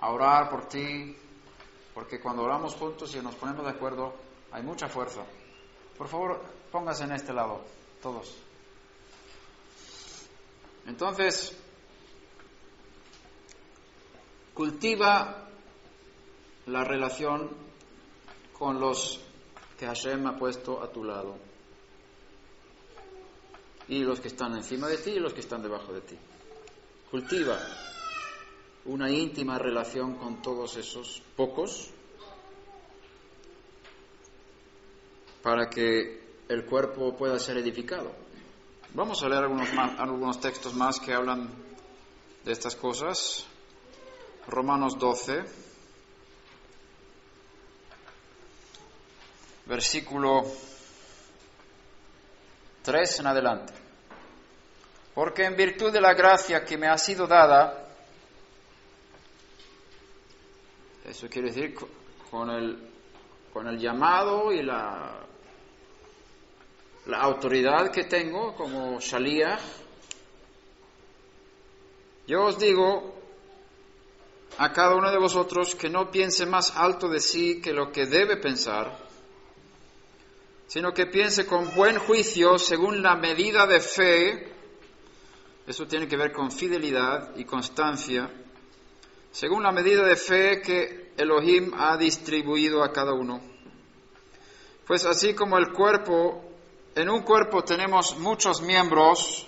[0.01, 1.15] orar por ti,
[1.93, 4.13] porque cuando oramos juntos y nos ponemos de acuerdo,
[4.51, 5.21] hay mucha fuerza.
[5.97, 7.61] Por favor, póngase en este lado,
[8.01, 8.44] todos.
[10.85, 11.57] Entonces,
[14.53, 15.49] cultiva
[16.67, 17.49] la relación
[18.53, 19.19] con los
[19.77, 21.37] que Hashem ha puesto a tu lado
[23.87, 26.17] y los que están encima de ti y los que están debajo de ti.
[27.11, 27.59] Cultiva
[28.85, 31.89] una íntima relación con todos esos pocos
[35.41, 38.24] para que el cuerpo pueda ser edificado.
[38.95, 39.67] Vamos a leer algunos,
[39.99, 41.49] algunos textos más que hablan
[42.45, 43.45] de estas cosas.
[44.47, 45.43] Romanos 12,
[49.65, 50.43] versículo
[52.83, 53.73] 3 en adelante.
[55.13, 57.89] Porque en virtud de la gracia que me ha sido dada,
[61.03, 61.75] eso quiere decir
[62.31, 62.89] con el,
[63.51, 65.25] con el llamado y la,
[67.05, 69.61] la autoridad que tengo como Shaliach,
[72.27, 73.13] yo os digo
[74.57, 78.07] a cada uno de vosotros que no piense más alto de sí que lo que
[78.07, 78.97] debe pensar,
[80.67, 84.51] sino que piense con buen juicio según la medida de fe,
[85.67, 88.31] eso tiene que ver con fidelidad y constancia,
[89.31, 93.41] según la medida de fe que Elohim ha distribuido a cada uno.
[94.87, 96.54] Pues así como el cuerpo,
[96.95, 99.45] en un cuerpo tenemos muchos miembros,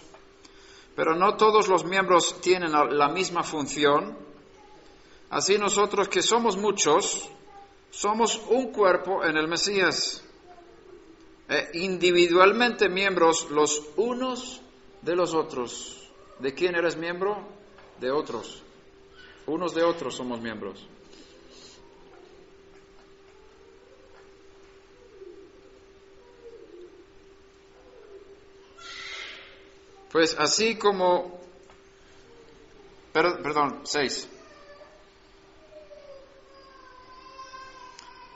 [0.95, 4.17] pero no todos los miembros tienen la misma función,
[5.29, 7.29] así nosotros que somos muchos,
[7.89, 10.23] somos un cuerpo en el Mesías
[11.49, 14.61] eh, individualmente miembros los unos
[15.01, 16.11] de los otros.
[16.39, 17.37] ¿De quién eres miembro?
[18.01, 18.61] De otros.
[19.45, 20.85] Unos de otros somos miembros.
[30.17, 31.39] Pues así como,
[33.13, 34.27] perdón, seis.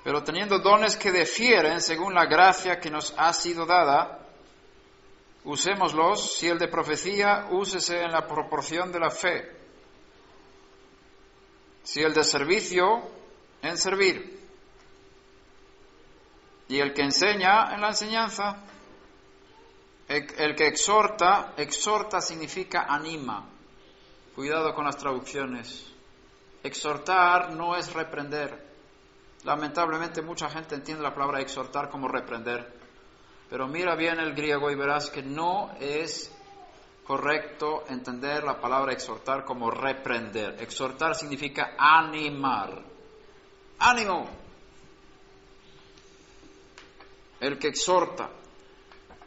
[0.03, 4.27] Pero teniendo dones que difieren según la gracia que nos ha sido dada,
[5.43, 6.35] usémoslos.
[6.37, 9.51] Si el de profecía, úsese en la proporción de la fe.
[11.81, 13.01] Si el de servicio,
[13.63, 14.39] en servir.
[16.67, 18.67] Y el que enseña, en la enseñanza.
[20.11, 23.47] El, que exhorta, exhorta significa anima.
[24.35, 25.89] Cuidado con las traducciones.
[26.63, 28.71] Exhortar no es reprender.
[29.45, 32.73] Lamentablemente mucha gente entiende la palabra exhortar como reprender.
[33.49, 36.29] Pero mira bien el griego y verás que no es
[37.05, 40.61] correcto entender la palabra exhortar como reprender.
[40.61, 42.83] Exhortar significa animar.
[43.79, 44.29] Ánimo.
[47.39, 48.29] El que exhorta,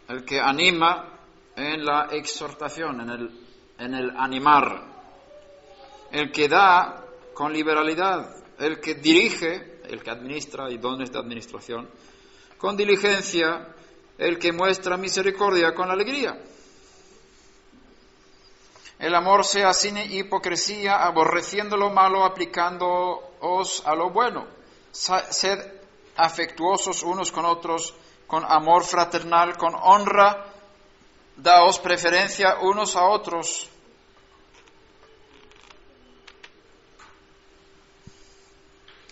[0.08, 1.18] el que anima
[1.56, 3.46] en la exhortación, en el,
[3.78, 4.82] en el animar.
[6.10, 11.88] El que da con liberalidad, el que dirige, el que administra y dones de administración,
[12.58, 13.74] con diligencia,
[14.16, 16.38] el que muestra misericordia con alegría.
[18.98, 24.46] El amor sea sin hipocresía, aborreciendo lo malo, aplicándoos a lo bueno.
[24.92, 25.58] Sed
[26.16, 27.94] afectuosos unos con otros,
[28.26, 30.46] con amor fraternal, con honra,
[31.36, 33.68] daos preferencia unos a otros.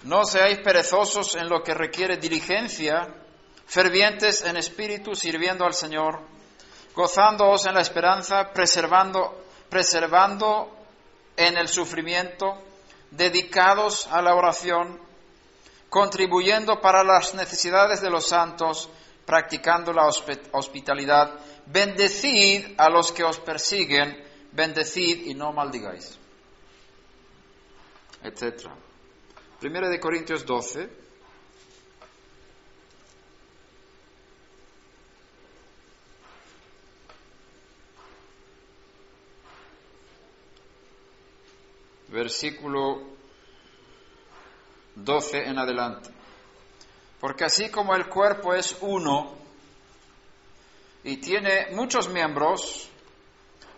[0.04, 3.08] No seáis perezosos en lo que requiere diligencia,
[3.66, 6.20] fervientes en espíritu, sirviendo al Señor,
[6.94, 10.76] gozándoos en la esperanza, preservando, preservando
[11.36, 12.58] en el sufrimiento,
[13.10, 15.00] dedicados a la oración,
[15.88, 18.88] contribuyendo para las necesidades de los santos,
[19.24, 21.38] practicando la hospitalidad.
[21.66, 26.18] Bendecid a los que os persiguen, bendecid y no maldigáis,
[28.22, 28.74] etcétera.
[29.60, 31.02] Primera de Corintios 12.
[42.08, 43.02] Versículo
[44.96, 46.21] 12 en adelante.
[47.22, 49.32] Porque así como el cuerpo es uno
[51.04, 52.88] y tiene muchos miembros,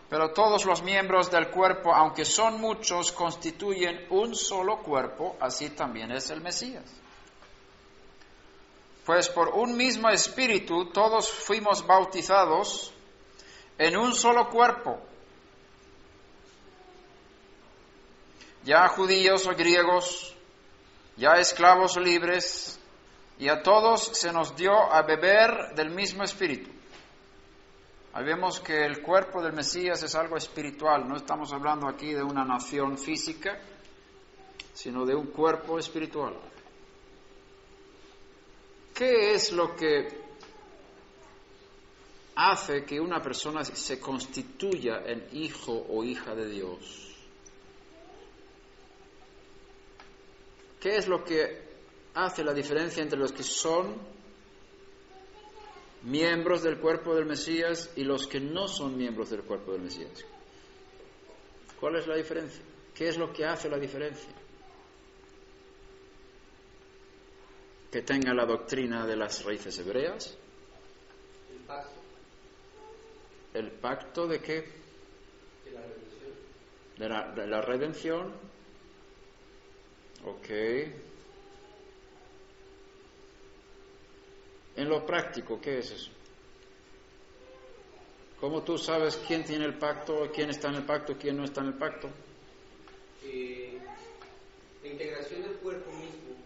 [0.09, 6.11] pero todos los miembros del cuerpo, aunque son muchos, constituyen un solo cuerpo, así también
[6.13, 6.91] es el Mesías.
[9.05, 12.95] Pues por un mismo espíritu todos fuimos bautizados
[13.77, 15.01] en un solo cuerpo,
[18.65, 20.35] ya judíos o griegos,
[21.19, 22.81] ya esclavos libres,
[23.39, 26.71] y a todos se nos dio a beber del mismo espíritu.
[28.13, 28.27] Ahí
[28.65, 32.97] que el cuerpo del Mesías es algo espiritual, no estamos hablando aquí de una nación
[32.97, 33.59] física,
[34.73, 36.37] sino de un cuerpo espiritual.
[38.95, 40.23] ¿Qué es lo que
[42.37, 47.17] hace que una persona se constituya en hijo o hija de Dios?
[50.81, 51.64] ¿Qué es lo que
[52.15, 53.97] hace la diferencia entre los que son
[56.03, 60.25] miembros del cuerpo del Mesías y los que no son miembros del cuerpo del Mesías.
[61.81, 62.63] ¿Cuál es la diferencia?
[62.95, 64.31] ¿Qué es lo que hace la diferencia?
[67.91, 70.37] Que tenga la doctrina de las raíces hebreas.
[71.51, 72.01] El pacto.
[73.55, 74.65] ¿El pacto de qué?
[75.65, 76.33] De la redención.
[76.99, 78.33] De la, de la redención.
[80.25, 81.14] Ok.
[84.77, 86.11] En lo práctico, ¿qué es eso?
[88.41, 91.61] ¿Cómo tú sabes quién tiene el pacto, quién está en el pacto, quién no está
[91.61, 92.11] en el pacto?
[93.23, 93.79] Eh,
[94.83, 96.37] la integración del cuerpo mismo.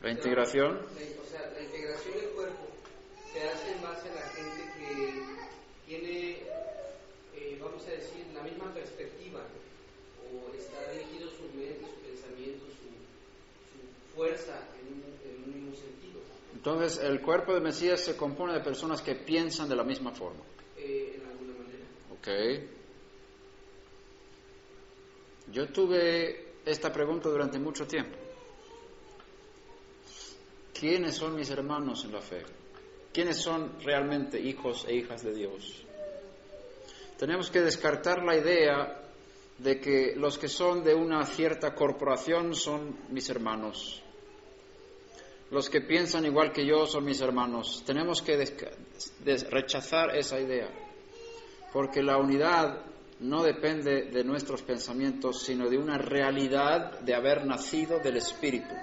[0.00, 0.78] ¿La integración?
[0.78, 2.66] O sea, la integración del cuerpo
[3.32, 5.22] se hace en base a la gente que
[5.86, 6.30] tiene,
[7.34, 9.40] eh, vamos a decir, la misma perspectiva,
[10.32, 12.88] o está dirigido su mente, su pensamiento, su,
[13.68, 16.20] su fuerza en un, en un mismo sentido.
[16.64, 20.40] Entonces, el cuerpo de Mesías se compone de personas que piensan de la misma forma.
[20.78, 21.84] Eh, en alguna manera.
[22.10, 22.28] Ok.
[25.52, 28.16] Yo tuve esta pregunta durante mucho tiempo.
[30.72, 32.42] ¿Quiénes son mis hermanos en la fe?
[33.12, 35.84] ¿Quiénes son realmente hijos e hijas de Dios?
[37.18, 39.02] Tenemos que descartar la idea
[39.58, 44.03] de que los que son de una cierta corporación son mis hermanos.
[45.54, 47.84] Los que piensan igual que yo son mis hermanos.
[47.86, 48.44] Tenemos que
[49.48, 50.68] rechazar esa idea,
[51.72, 52.84] porque la unidad
[53.20, 58.74] no depende de nuestros pensamientos, sino de una realidad de haber nacido del Espíritu.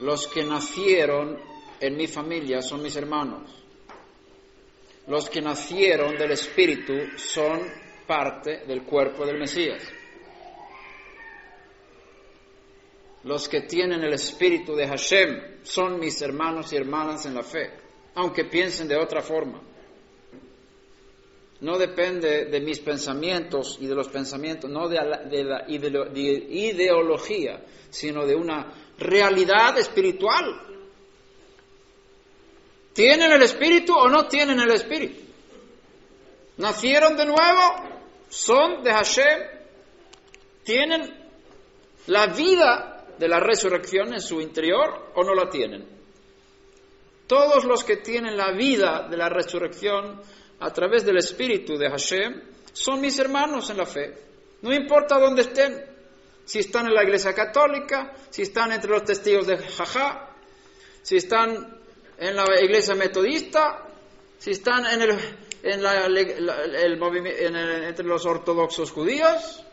[0.00, 1.38] Los que nacieron
[1.80, 3.50] en mi familia son mis hermanos.
[5.06, 7.60] Los que nacieron del Espíritu son
[8.06, 9.82] parte del cuerpo del Mesías.
[13.24, 17.70] Los que tienen el Espíritu de Hashem son mis hermanos y hermanas en la fe,
[18.14, 19.60] aunque piensen de otra forma.
[21.60, 26.08] no depende de mis pensamientos y de los pensamientos, no de la, de la ideo-
[26.08, 30.46] de ideología, sino de una realidad espiritual.
[32.92, 35.20] ¿Tienen el espíritu o no tienen el espíritu?
[36.58, 37.62] ¿Nacieron de nuevo?
[38.28, 39.40] ¿Son de Hashem?
[40.64, 41.12] ¿Tienen
[42.06, 45.86] la vida de la resurrección en su interior o no la tienen?
[47.26, 50.20] Todos los que tienen la vida de la resurrección
[50.60, 52.42] a través del Espíritu de Hashem
[52.72, 54.14] son mis hermanos en la fe.
[54.62, 55.84] No importa dónde estén,
[56.44, 60.34] si están en la Iglesia Católica, si están entre los testigos de Jajá,
[61.02, 61.78] si están
[62.16, 63.86] en la Iglesia Metodista,
[64.38, 65.18] si están en el,
[67.84, 69.64] entre los ortodoxos judíos,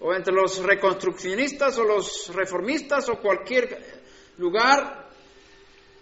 [0.00, 4.02] o entre los reconstruccionistas o los reformistas o cualquier
[4.38, 5.08] lugar,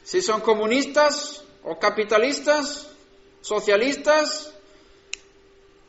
[0.03, 2.91] si son comunistas o capitalistas,
[3.41, 4.53] socialistas,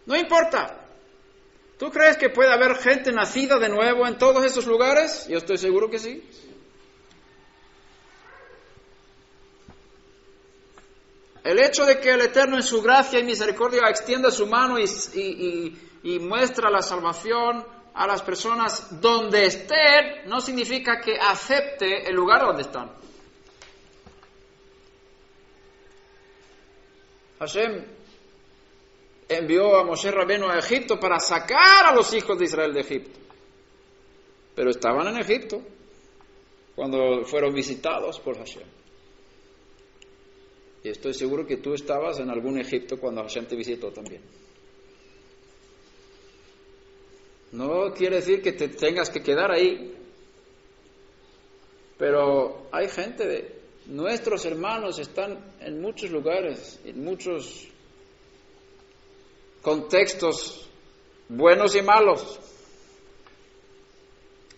[0.06, 0.80] no importa.
[1.80, 5.28] ¿Tú crees que puede haber gente nacida de nuevo en todos esos lugares?
[5.28, 6.24] Yo estoy seguro que sí.
[11.44, 14.86] El hecho de que el Eterno en su gracia y misericordia extienda su mano y,
[16.04, 22.42] y- muestra la salvación a las personas donde estén, no significa que acepte el lugar
[22.42, 22.92] donde están.
[27.40, 27.84] Hashem
[29.28, 33.20] envió a Moshe Rabeno a Egipto para sacar a los hijos de Israel de Egipto.
[34.56, 35.62] Pero estaban en Egipto
[36.76, 38.68] cuando fueron visitados por Hashem.
[40.84, 44.22] Y estoy seguro que tú estabas en algún Egipto cuando Hashem te visitó también.
[47.54, 49.96] No quiere decir que te tengas que quedar ahí,
[52.00, 57.68] pero hay gente de nuestros hermanos están en muchos lugares, en muchos
[59.62, 60.68] contextos
[61.30, 62.40] buenos y malos.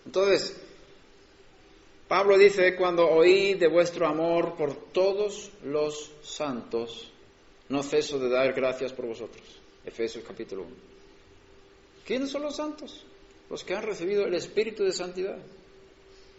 [0.06, 0.58] Entonces,
[2.08, 7.12] Pablo dice, cuando oí de vuestro amor por todos los santos,
[7.68, 9.44] no ceso de dar gracias por vosotros.
[9.84, 10.95] Efesios capítulo 1.
[12.06, 13.04] ¿Quiénes son los santos?
[13.50, 15.38] Los que han recibido el Espíritu de Santidad.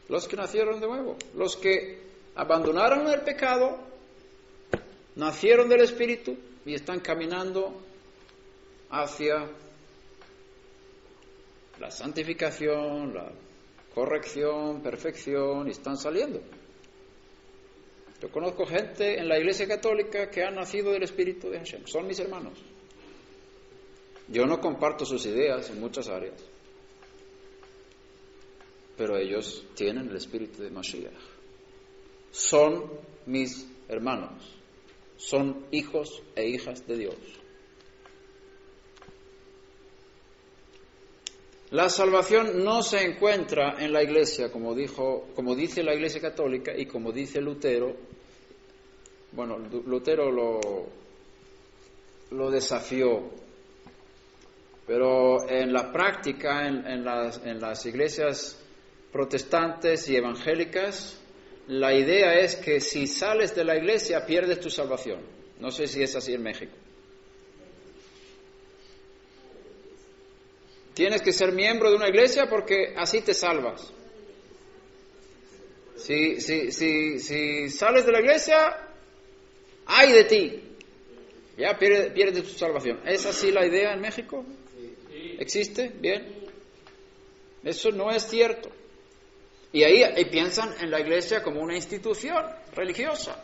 [0.07, 1.17] Los que nacieron de nuevo.
[1.35, 2.01] Los que
[2.35, 3.77] abandonaron el pecado,
[5.15, 7.81] nacieron del Espíritu y están caminando
[8.89, 9.49] hacia
[11.79, 13.31] la santificación, la
[13.93, 16.39] corrección, perfección, y están saliendo.
[18.21, 22.07] Yo conozco gente en la Iglesia Católica que ha nacido del Espíritu de Hashem, son
[22.07, 22.57] mis hermanos.
[24.29, 26.41] Yo no comparto sus ideas en muchas áreas,
[28.97, 31.13] pero ellos tienen el Espíritu de Mashiach.
[32.31, 32.91] Son
[33.25, 34.55] mis hermanos,
[35.15, 37.15] son hijos e hijas de Dios.
[41.69, 46.71] La salvación no se encuentra en la iglesia, como, dijo, como dice la iglesia católica
[46.75, 47.93] y como dice Lutero.
[49.33, 50.59] Bueno, Lutero lo,
[52.31, 53.29] lo desafió,
[54.87, 58.57] pero en la práctica, en, las, iglesias
[59.11, 61.19] protestantes y evangélicas,
[61.67, 65.19] la idea es que si sales de la iglesia pierdes tu salvación.
[65.59, 66.71] No sé si es así en México.
[70.93, 73.91] Tienes que ser miembro de una iglesia porque así te salvas.
[75.97, 78.77] Si, si, si, si sales de la iglesia,
[79.85, 80.63] ay de ti.
[81.57, 83.01] Ya pierdes pierde tu salvación.
[83.05, 84.45] ¿Es así la idea en México?
[85.37, 85.89] ¿Existe?
[85.89, 86.45] Bien.
[87.63, 88.69] Eso no es cierto.
[89.71, 93.43] Y ahí, ahí piensan en la iglesia como una institución religiosa.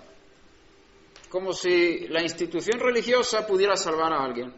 [1.29, 4.53] Como si la institución religiosa pudiera salvar a alguien.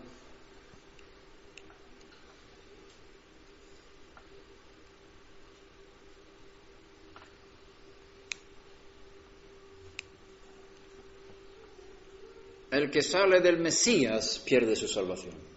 [12.72, 15.55] El que sale del Mesías pierde su salvación.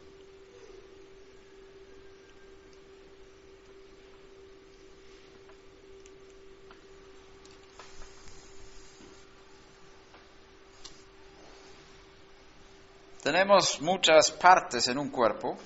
[13.28, 15.58] Tenemos muchas partes en un cuerpo.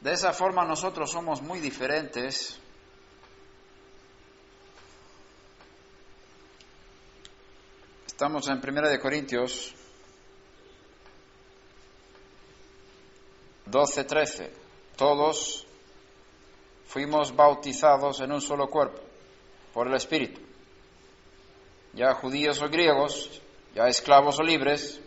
[0.00, 2.58] De esa forma nosotros somos muy diferentes.
[8.06, 9.74] Estamos en Primera de Corintios
[13.66, 14.52] 12, 13.
[14.96, 15.66] Todos
[16.86, 19.02] fuimos bautizados en un solo cuerpo
[19.74, 20.40] por el Espíritu.
[21.92, 23.42] Ya judíos o griegos,
[23.74, 25.02] ya esclavos o libres,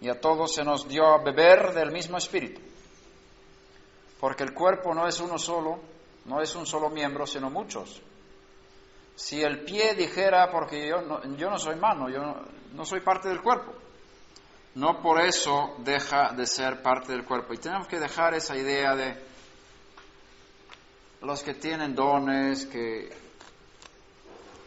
[0.00, 2.60] y a todos se nos dio a beber del mismo espíritu.
[4.18, 5.78] Porque el cuerpo no es uno solo,
[6.26, 8.00] no es un solo miembro, sino muchos.
[9.14, 12.42] Si el pie dijera, porque yo no, soy mano, yo no,
[12.72, 13.72] no soy parte del cuerpo,
[14.74, 17.52] no por eso deja de ser parte del cuerpo.
[17.52, 19.22] Y tenemos que dejar esa idea de
[21.22, 23.10] los que tienen dones, que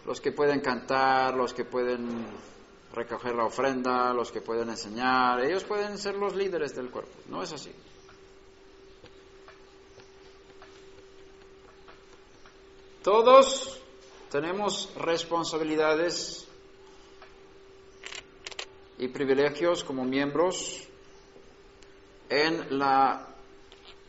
[0.06, 2.28] los que pueden cantar, los que pueden
[2.94, 7.12] recoger la ofrenda, los que pueden enseñar, ellos pueden ser los líderes del cuerpo.
[7.28, 7.72] No es así.
[13.02, 13.82] Todos
[14.30, 16.48] tenemos responsabilidades
[18.98, 20.88] y privilegios como miembros
[22.30, 23.28] en la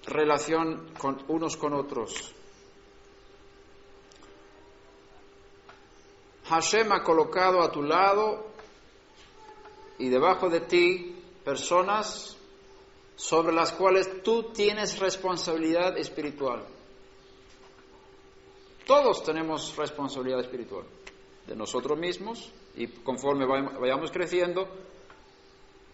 [0.07, 2.33] relación con unos con otros.
[6.45, 8.54] Hashem ha colocado a tu lado
[9.99, 12.37] y debajo de ti personas
[13.17, 16.65] sobre las cuales tú tienes responsabilidad espiritual.
[18.87, 20.85] Todos tenemos responsabilidad espiritual
[21.47, 24.69] de nosotros mismos y conforme vayamos creciendo,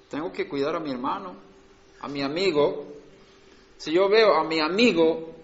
[0.08, 1.36] tengo que cuidar a mi hermano,
[2.00, 2.86] a mi amigo.
[3.76, 5.39] Si yo veo a mi amigo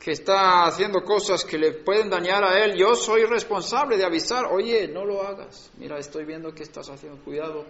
[0.00, 4.46] que está haciendo cosas que le pueden dañar a él, yo soy responsable de avisar,
[4.46, 7.64] oye, no lo hagas, mira, estoy viendo que estás haciendo, cuidado.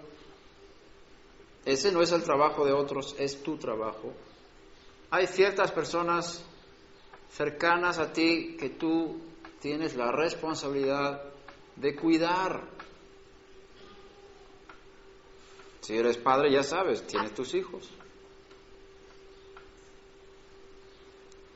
[1.65, 4.13] Ese no es el trabajo de otros, es tu trabajo.
[5.11, 6.45] Hay ciertas personas
[7.31, 9.21] cercanas a ti que tú
[9.61, 11.23] tienes la responsabilidad
[11.75, 12.63] de cuidar.
[15.81, 17.91] Si eres padre, ya sabes, tienes tus hijos.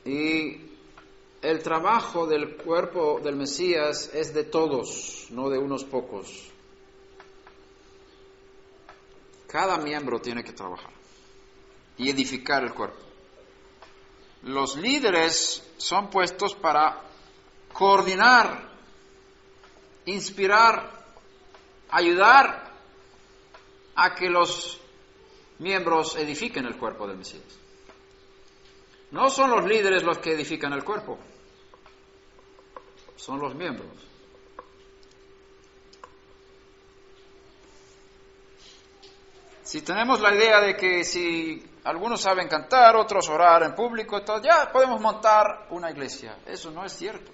[0.05, 0.71] Y
[1.43, 6.51] el trabajo del cuerpo del Mesías es de todos, no de unos pocos.
[9.47, 10.93] Cada miembro tiene que trabajar
[11.97, 13.01] y edificar el cuerpo.
[14.43, 17.03] Los líderes son puestos para
[17.73, 18.71] coordinar,
[20.07, 21.05] inspirar,
[21.91, 22.73] ayudar
[23.97, 24.81] a que los
[25.59, 27.60] miembros edifiquen el cuerpo del Mesías.
[29.11, 31.19] No son los líderes los que edifican el cuerpo,
[33.17, 33.89] son los miembros.
[39.63, 44.51] Si tenemos la idea de que si algunos saben cantar, otros orar en público, entonces
[44.53, 46.39] ya podemos montar una iglesia.
[46.45, 47.31] Eso no es cierto.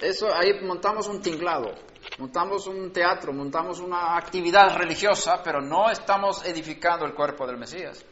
[0.00, 1.72] Eso ahí montamos un tinglado,
[2.18, 8.04] montamos un teatro, montamos una actividad religiosa, pero no estamos edificando el cuerpo del Mesías.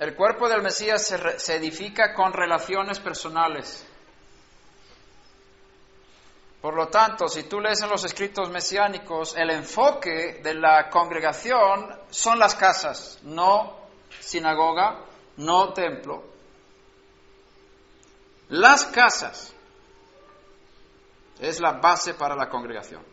[0.00, 3.86] El cuerpo del Mesías se, edifica con relaciones personales.
[6.62, 11.98] Por lo tanto, si tú lees en los escritos mesiánicos, el enfoque de la congregación
[12.08, 13.76] son las casas, no
[14.20, 15.04] sinagoga,
[15.36, 16.24] no templo.
[18.48, 19.54] Las casas
[21.38, 23.04] es la base para la congregación.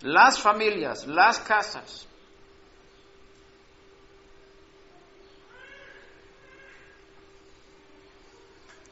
[0.00, 2.06] Las familias, las casas.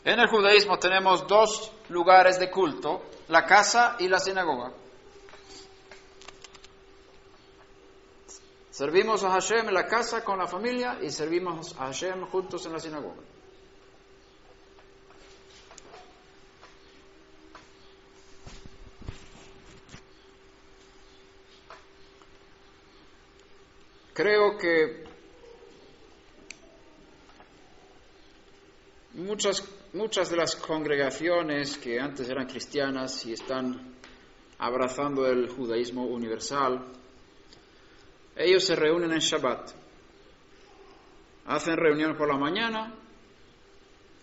[0.08, 4.72] En el judaísmo tenemos dos lugares de culto, la casa y la sinagoga.
[8.70, 12.72] Servimos a Hashem en la casa con la familia y servimos a Hashem juntos en
[12.72, 13.22] la sinagoga.
[24.14, 25.07] Creo que
[29.18, 29.62] muchas
[29.92, 33.94] muchas de las congregaciones que antes eran cristianas y están
[34.58, 36.84] abrazando el judaísmo universal,
[38.36, 39.70] ellos se reúnen en Shabbat.
[41.46, 42.94] Hacen reunión por la mañana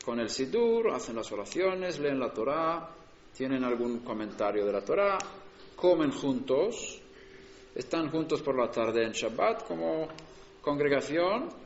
[0.03, 2.89] con el Sidur, hacen las oraciones, leen la Torah,
[3.35, 5.17] tienen algún comentario de la Torah,
[5.75, 7.01] comen juntos,
[7.73, 10.07] están juntos por la tarde en Shabbat como
[10.61, 11.64] congregación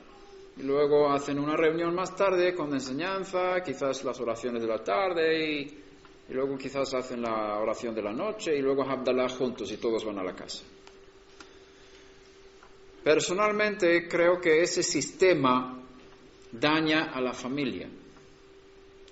[0.58, 5.84] luego hacen una reunión más tarde con enseñanza, quizás las oraciones de la tarde y,
[6.30, 10.20] luego quizás hacen la oración de la noche y luego Abdallah juntos y todos van
[10.20, 10.64] a la casa.
[13.04, 15.82] Personalmente creo que ese sistema
[16.52, 17.90] daña a la familia.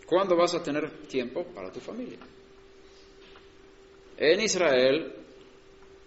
[0.06, 2.20] ¿Cuándo vas a tener tiempo para tu familia?
[4.18, 5.16] En Israel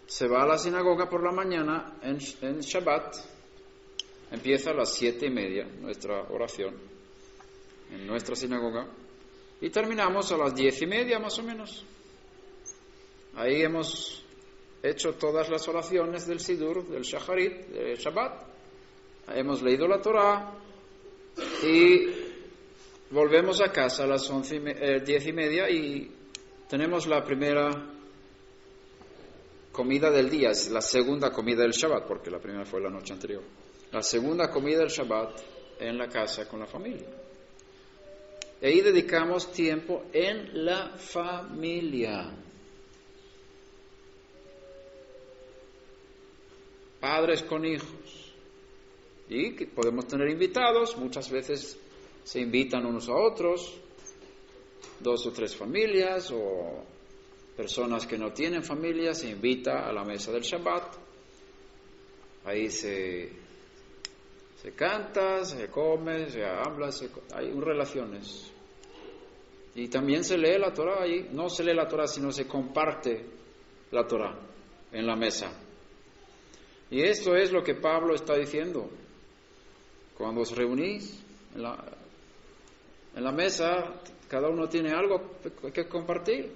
[0.07, 3.17] se va a la sinagoga por la mañana en, en Shabbat
[4.31, 6.75] Empieza a las siete y media nuestra oración
[7.91, 8.87] en nuestra sinagoga
[9.61, 11.85] y terminamos a las diez y media más o menos.
[13.35, 14.25] Ahí hemos
[14.83, 18.43] hecho todas las oraciones del Sidur, del Shacharit, del Shabbat.
[19.35, 20.53] Hemos leído la Torah
[21.63, 22.07] y
[23.11, 26.11] volvemos a casa a las once y eh, diez y media y
[26.69, 27.69] tenemos la primera
[29.73, 33.13] comida del día, es la segunda comida del Shabbat, porque la primera fue la noche
[33.13, 33.43] anterior.
[33.93, 35.41] La segunda comida del Shabbat
[35.81, 37.09] en la casa con la familia.
[38.61, 42.31] Y ahí dedicamos tiempo en la familia.
[47.01, 48.33] Padres con hijos.
[49.29, 51.79] Y podemos tener invitados, muchas veces
[52.23, 53.77] se invitan unos a otros,
[55.01, 56.85] dos o tres familias o
[57.57, 60.97] personas que no tienen familia se invita a la mesa del Shabbat.
[62.45, 63.31] Ahí se,
[64.61, 66.91] se canta, se come, se habla,
[67.35, 68.53] hay relaciones.
[69.75, 71.07] Y también se lee la Torah.
[71.33, 73.25] No se lee la Torah, sino se comparte
[73.91, 74.39] la Torah
[74.93, 75.51] en la mesa.
[76.91, 78.91] Y esto es lo que Pablo está diciendo.
[80.19, 81.83] Cuando os reunís en la,
[83.17, 83.95] en la mesa,
[84.29, 85.39] cada uno tiene algo
[85.73, 86.53] que compartir.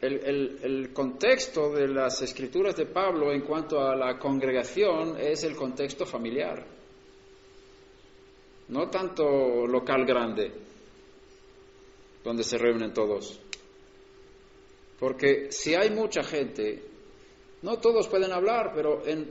[0.00, 5.54] El, el, contexto de las escrituras de Pablo en cuanto a la congregación es el
[5.54, 6.64] contexto familiar,
[8.68, 10.52] no tanto local grande,
[12.24, 13.38] donde se reúnen todos.
[14.98, 16.82] Porque si hay mucha gente,
[17.62, 19.30] no todos pueden hablar, pero en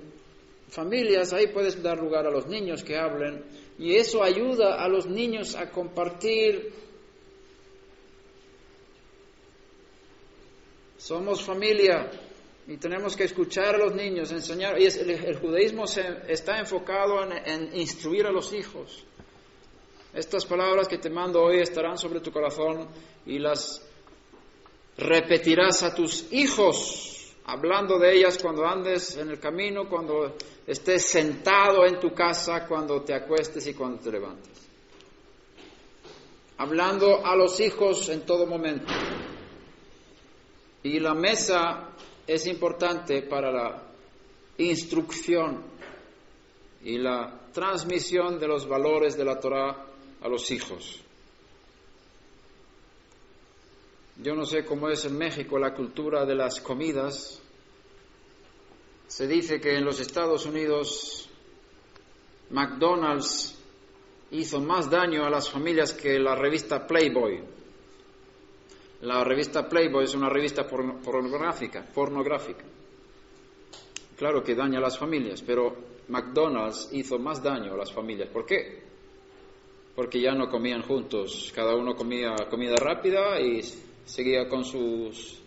[0.69, 3.43] familias ahí puedes dar lugar a los niños que hablen
[3.77, 6.88] y eso ayuda a los niños a compartir.
[11.09, 12.07] Somos familia
[12.67, 14.79] y tenemos que escuchar a los niños, enseñar.
[14.79, 19.03] Y el, judaísmo se, está enfocado en, en instruir a los hijos.
[20.13, 22.87] Estas palabras que te mando hoy estarán sobre tu corazón
[23.25, 23.83] y las
[24.99, 30.35] repetirás a tus hijos, hablando de ellas cuando andes en el camino, cuando
[30.67, 34.69] estés sentado en tu casa, cuando te acuestes y cuando te levantes.
[36.57, 38.93] Hablando a los hijos en todo momento.
[40.83, 41.89] Y la mesa
[42.25, 43.83] es importante para la
[44.57, 45.63] instrucción
[46.83, 49.85] y la transmisión de los valores de la Torah
[50.21, 51.01] a los hijos.
[54.21, 57.41] Yo no sé cómo es en México la cultura de las comidas.
[59.07, 61.29] Se dice que en los Estados Unidos
[62.49, 63.57] McDonald's
[64.31, 67.58] hizo más daño a las familias que la revista Playboy.
[69.01, 72.65] La revista Playboy es una revista pornográfica, pornográfica.
[74.17, 75.73] Claro que daña a las familias, pero
[76.09, 78.27] McDonald's hizo más daño a las familias.
[78.27, 78.83] ¿Por qué?
[79.95, 83.61] Porque ya no comían juntos, cada uno comía comida rápida y
[84.05, 85.39] seguía con sus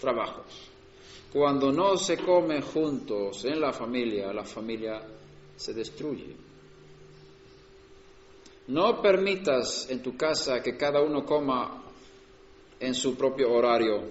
[0.00, 0.70] trabajos.
[1.30, 5.02] Cuando no se come juntos en la familia, la familia
[5.56, 6.34] se destruye.
[8.68, 11.87] No permitas en tu casa que cada uno coma
[12.80, 14.02] en su propio horario.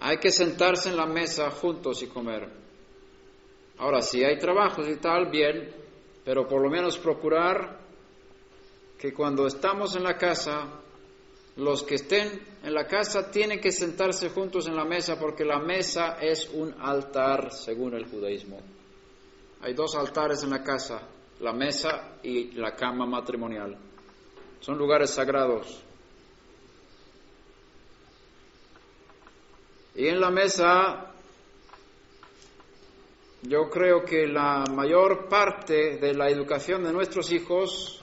[0.00, 2.48] Hay que sentarse en la mesa juntos y comer.
[3.78, 5.74] Ahora, si hay trabajos y tal, bien,
[6.24, 7.80] pero por lo menos procurar
[8.98, 10.80] que cuando estamos en la casa
[11.56, 15.60] los que estén en la casa tienen que sentarse juntos en la mesa porque la
[15.60, 18.58] mesa es un altar según el judaísmo.
[19.60, 21.02] Hay dos altares en la casa,
[21.40, 23.78] la mesa y la cama matrimonial.
[24.60, 25.83] Son lugares sagrados.
[29.94, 31.12] Y en la mesa
[33.42, 38.02] yo creo que la mayor parte de la educación de nuestros hijos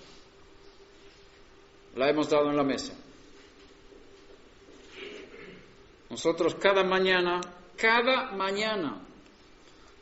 [1.96, 2.94] la hemos dado en la mesa.
[6.10, 7.42] Nosotros cada mañana,
[7.76, 9.02] cada mañana,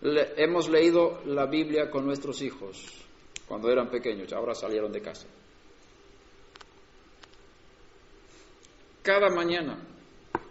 [0.01, 2.99] hemos leído la Biblia con nuestros hijos
[3.47, 5.27] cuando eran pequeños, ahora salieron de casa.
[9.01, 9.79] Cada mañana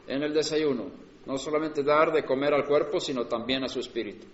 [0.06, 0.90] en el desayuno,
[1.28, 4.26] no solamente dar de comer al cuerpo, sino también a su espíritu,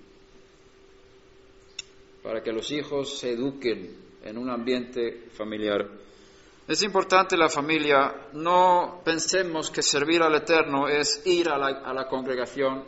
[2.23, 6.05] para que los hijos se eduquen en un ambiente familiar
[6.67, 12.85] es importante la familia, no pensemos que servir al Eterno es ir a la, congregación,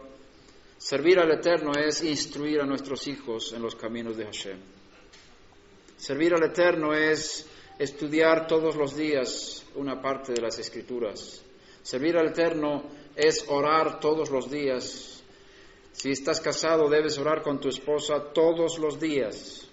[0.79, 4.59] servir al Eterno es instruir a nuestros hijos en los caminos de Hashem.
[5.99, 7.47] Servir al Eterno es
[7.79, 11.43] estudiar todos los días una parte de las escrituras.
[11.83, 12.83] Servir al Eterno
[13.17, 15.25] es orar todos los días.
[15.93, 19.67] Si estás casado, debes orar con tu esposa todos los días.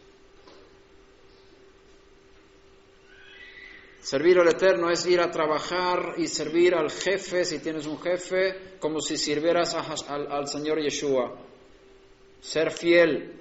[4.00, 8.76] Servir al Eterno es ir a trabajar y servir al jefe, si tienes un jefe,
[8.80, 11.34] como si sirvieras al, Señor Yeshua.
[12.42, 13.34] Ser fiel.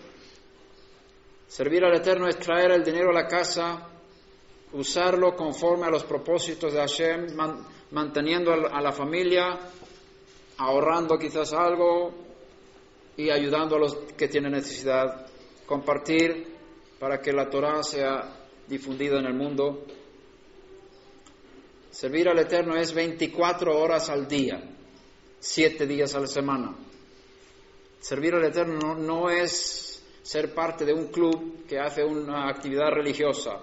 [1.48, 3.88] Servir al Eterno es traer el dinero a la casa,
[4.72, 7.26] usarlo conforme a los propósitos de Hashem,
[7.90, 9.59] manteniendo a la familia,
[10.62, 12.12] ahorrando quizás algo
[13.16, 15.26] y ayudando a los que tienen necesidad,
[15.66, 16.46] compartir
[17.00, 19.84] para que la Torah sea difundida en el mundo.
[21.90, 24.62] Servir al Eterno es 24 horas al día,
[25.40, 26.74] 7 días a la semana.
[27.98, 33.58] Servir al Eterno no es ser parte de un club que hace una actividad religiosa.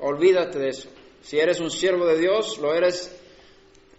[0.00, 0.90] Olvídate de eso.
[1.22, 3.18] Si eres un siervo de Dios, lo eres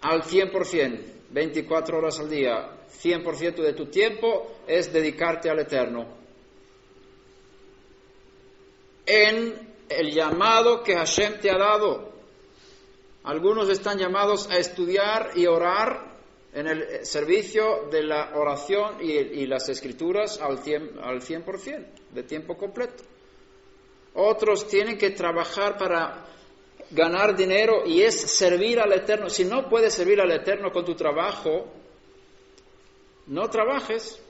[0.01, 2.69] al 100%, 24 horas al día,
[3.01, 6.05] 100% de tu tiempo es dedicarte al Eterno.
[9.05, 12.11] En el llamado que Hashem te ha dado.
[13.23, 16.11] Algunos están llamados a estudiar y orar
[16.53, 22.57] en el servicio de la oración y, las escrituras al 100%, al 100 de tiempo
[22.57, 23.03] completo.
[24.13, 26.25] Otros tienen que trabajar para
[26.91, 29.29] ganar dinero y es servir al Eterno.
[29.29, 31.65] Si no puedes servir al Eterno con tu trabajo,
[33.27, 34.21] no trabajes.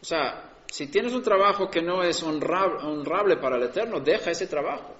[0.00, 4.46] O sea, si tienes un trabajo que no es honrable, para el Eterno, deja ese
[4.46, 4.94] trabajo.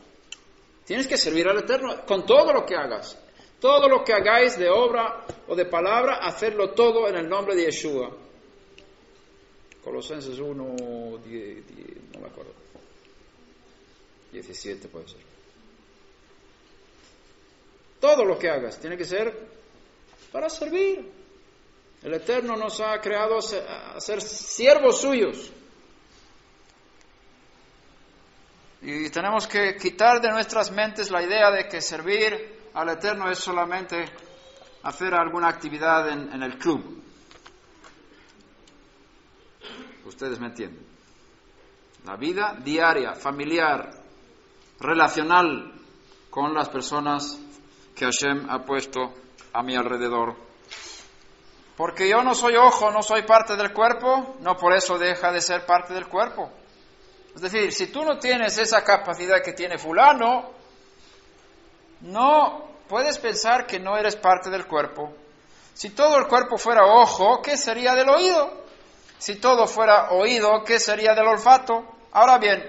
[0.84, 3.18] Tienes que servir al Eterno con todo lo que hagas.
[3.61, 7.66] Todo lo que hagáis de obra o de palabra, hacerlo todo en el nombre de
[7.66, 8.11] Yeshua.
[9.82, 12.61] Colosenses 1, no me acuerdo.
[14.33, 15.20] 17 puede ser.
[18.01, 19.33] Todo lo que hagas tiene que ser
[20.33, 21.09] para servir.
[22.03, 25.53] El Eterno nos ha creado a ser siervos suyos.
[28.80, 33.39] Y tenemos que quitar de nuestras mentes la idea de que servir al Eterno es
[33.39, 34.05] solamente
[34.83, 37.01] hacer alguna actividad en, en el club.
[40.05, 40.85] Ustedes me entienden.
[42.05, 44.01] La vida diaria, familiar,
[44.83, 45.72] relacional
[46.28, 47.39] con las personas
[47.95, 49.14] que Hashem ha puesto
[49.53, 50.35] a mi alrededor.
[51.76, 55.41] Porque yo no soy ojo, no soy parte del cuerpo, no por eso deja de
[55.41, 56.51] ser parte del cuerpo.
[57.35, 60.51] Es decir, si tú no tienes esa capacidad que tiene fulano,
[62.03, 65.12] no puedes pensar que no eres parte del cuerpo.
[65.72, 68.64] Si todo el cuerpo fuera ojo, ¿qué sería del oído?
[69.18, 71.85] Si todo fuera oído, ¿qué sería del olfato?
[72.12, 72.62] Ahora bien,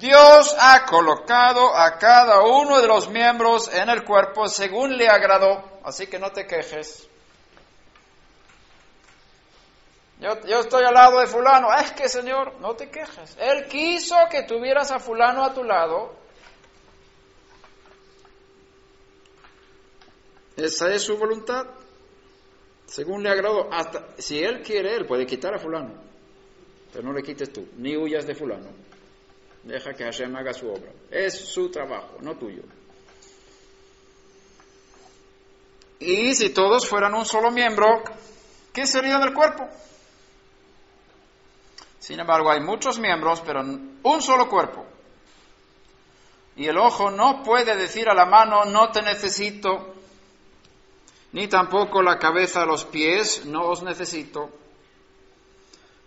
[0.00, 5.62] Dios ha colocado a cada uno de los miembros en el cuerpo según le agradó,
[5.84, 7.06] así que no te quejes.
[10.20, 13.36] Yo, estoy al lado de fulano, es que Señor, no te quejes.
[13.38, 16.14] Él quiso que tuvieras a fulano a tu lado.
[20.56, 21.66] Esa es su voluntad,
[22.86, 23.68] según le agradó.
[23.70, 25.92] Hasta si él quiere, él puede quitar a fulano,
[26.90, 28.79] pero no le quites tú, ni huyas de fulano.
[29.62, 30.90] Deja que Hashem haga su obra.
[31.10, 32.62] Es su trabajo, no tuyo.
[35.98, 38.02] Y si todos fueran un solo miembro,
[38.72, 39.68] ¿qué sería del cuerpo?
[41.98, 44.86] Sin embargo, hay muchos miembros, pero un solo cuerpo.
[46.56, 49.94] Y el ojo no puede decir a la mano, no te necesito,
[51.32, 54.50] ni tampoco la cabeza a los pies, no os necesito.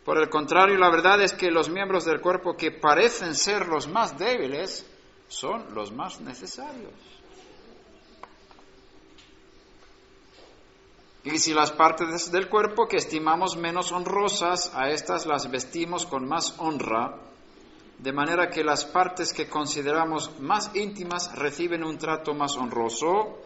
[0.06, 3.88] Por el contrario, la verdad es que los miembros del cuerpo que parecen ser los
[3.88, 4.86] más débiles
[5.30, 6.94] son los más necesarios.
[11.24, 16.28] Y si las partes del cuerpo que estimamos menos honrosas, a estas las vestimos con
[16.28, 17.18] más honra,
[17.98, 23.38] de manera que las partes que consideramos más íntimas reciben un trato más honroso,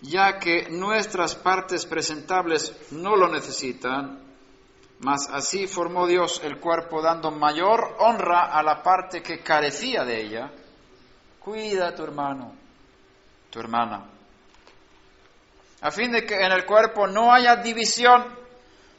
[0.00, 4.25] ya que nuestras partes presentables no lo necesitan,
[5.00, 10.22] mas así formó Dios el cuerpo dando mayor honra a la parte que carecía de
[10.22, 10.50] ella.
[11.40, 12.52] Cuida a tu hermano,
[13.50, 14.16] tu hermana
[15.80, 18.34] a fin de que en el cuerpo no haya división,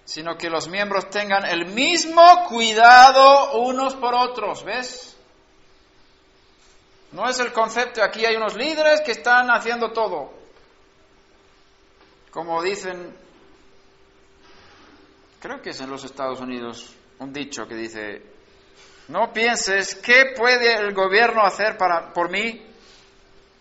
[0.05, 5.17] sino que los miembros tengan el mismo cuidado unos por otros, ¿ves?
[7.11, 10.31] No es el concepto, aquí hay unos líderes que están haciendo todo.
[12.31, 13.15] Como dicen,
[15.39, 18.21] creo que es en los Estados Unidos, un dicho que dice,
[19.09, 22.65] no pienses qué puede el gobierno hacer para, por mí,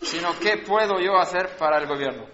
[0.01, 2.25] sino qué puedo yo hacer para el gobierno.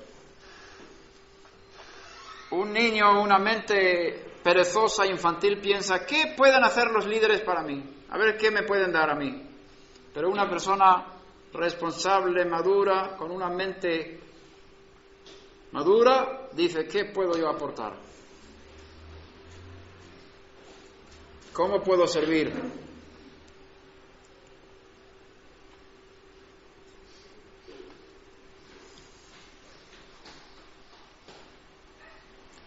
[2.51, 7.83] Un niño, una mente perezosa, infantil, piensa, ¿qué pueden hacer los líderes para mí?
[8.09, 9.49] A ver, ¿qué me pueden dar a mí?
[10.13, 11.05] Pero una persona
[11.53, 14.19] responsable, madura, con una mente
[15.71, 17.93] madura, dice, ¿qué puedo yo aportar?
[21.54, 22.51] ¿Cómo puedo servir?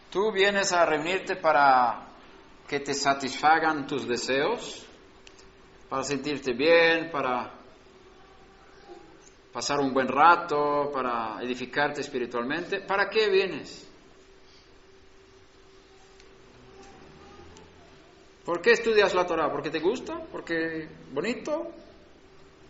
[0.09, 2.07] Tú vienes a reunirte para
[2.69, 4.87] que te satisfagan tus deseos,
[5.89, 7.53] para sentirte bien, para
[9.53, 12.83] pasar un buen rato, para edificarte espiritualmente.
[12.83, 13.86] ¿Para qué vienes?
[18.47, 19.51] ¿Por qué estudias la Torah?
[19.51, 20.23] ¿Porque te gusta?
[20.31, 21.67] ¿Porque bonito?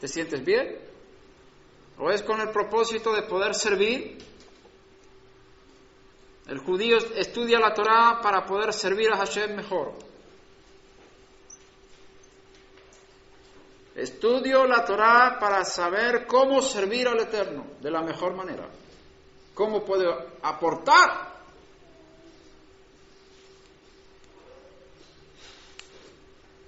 [0.00, 0.78] ¿Te sientes bien?
[1.98, 4.16] ¿O es con el propósito de poder servir?
[6.46, 9.92] El judío estudia la Torah para poder servir a Hashem mejor.
[13.94, 18.66] Estudio la Torah para saber cómo servir al Eterno de la mejor manera.
[19.52, 21.35] ¿Cómo puedo aportar?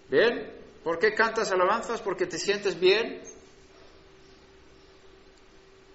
[0.09, 0.55] ¿Bien?
[0.83, 2.01] ¿Por qué cantas alabanzas?
[2.01, 3.23] ¿Porque te sientes bien?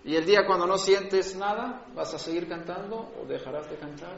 [0.05, 4.17] ¿Y el día cuando no sientes nada, vas a seguir cantando o dejarás de cantar?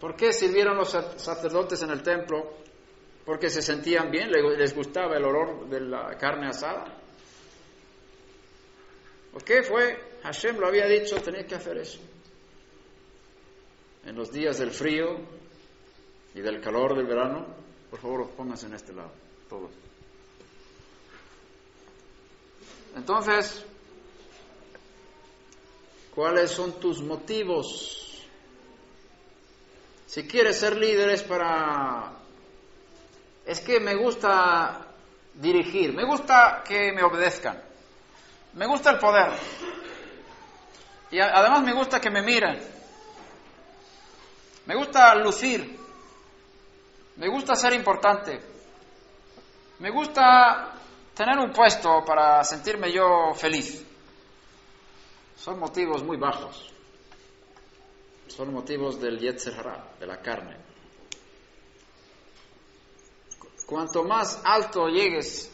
[0.00, 2.54] ¿Por qué sirvieron los sacerdotes en el templo?
[3.24, 6.84] Porque se sentían bien, les gustaba el olor de la carne asada.
[9.32, 10.18] ¿Por qué fue?
[10.22, 11.98] Hashem lo había dicho, tenía que hacer eso.
[14.06, 15.18] En los días del frío
[16.34, 17.44] y del calor del verano,
[17.90, 19.10] por favor, pónganse en este lado,
[19.48, 19.70] todos.
[22.94, 23.64] Entonces,
[26.14, 28.06] ¿cuáles son tus motivos
[30.06, 32.12] si quieres ser líder es para...
[33.44, 34.86] Es que me gusta
[35.34, 37.62] dirigir, me gusta que me obedezcan,
[38.54, 39.32] me gusta el poder
[41.10, 42.58] y además me gusta que me miren,
[44.66, 45.78] me gusta lucir,
[47.16, 48.40] me gusta ser importante,
[49.78, 50.72] me gusta
[51.14, 53.84] tener un puesto para sentirme yo feliz.
[55.36, 56.76] Son motivos muy bajos
[58.28, 59.54] son motivos del Yetzer
[59.98, 60.56] de la carne.
[63.66, 65.50] Cuanto más alto llegues,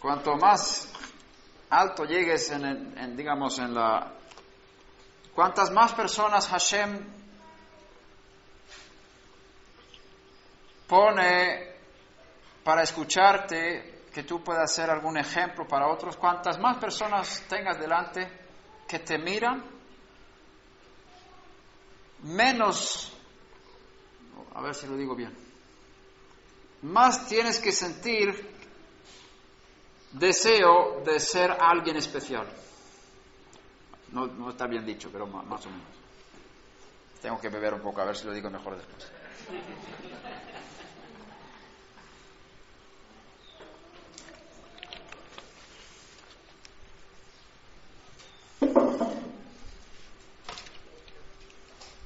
[0.00, 0.91] cuanto más
[1.72, 4.12] alto llegues en, digamos, en la...
[5.34, 7.00] Cuantas más personas Hashem
[10.86, 11.72] pone
[12.62, 16.18] para escucharte, que tú puedas ser algún ejemplo para otros.
[16.18, 18.30] Cuantas más personas tengas delante
[18.86, 19.64] que te miran,
[22.24, 23.14] menos,
[24.54, 25.34] a ver si lo digo bien,
[26.82, 28.61] más tienes que sentir
[30.12, 32.46] deseo de ser alguien especial.
[34.12, 35.86] No, está bien dicho, pero más, o menos.
[37.20, 39.10] Tengo que beber un poco, a ver si lo digo mejor después.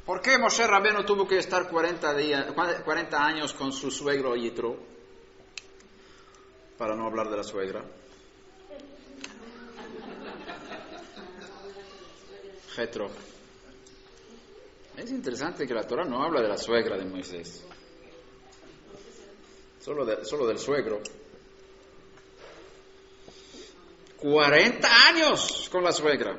[0.04, 2.46] ¿Por qué Moshe Rabeno tuvo que estar 40, días,
[2.84, 4.95] 40 años con su suegro Yitro?
[6.78, 7.84] Para no hablar de la suegra.
[12.74, 13.10] Jetro.
[14.96, 17.64] Es interesante que la Torah no habla de la suegra de Moisés,
[19.80, 21.00] solo, solo del suegro.
[24.18, 26.38] 40 años con la suegra.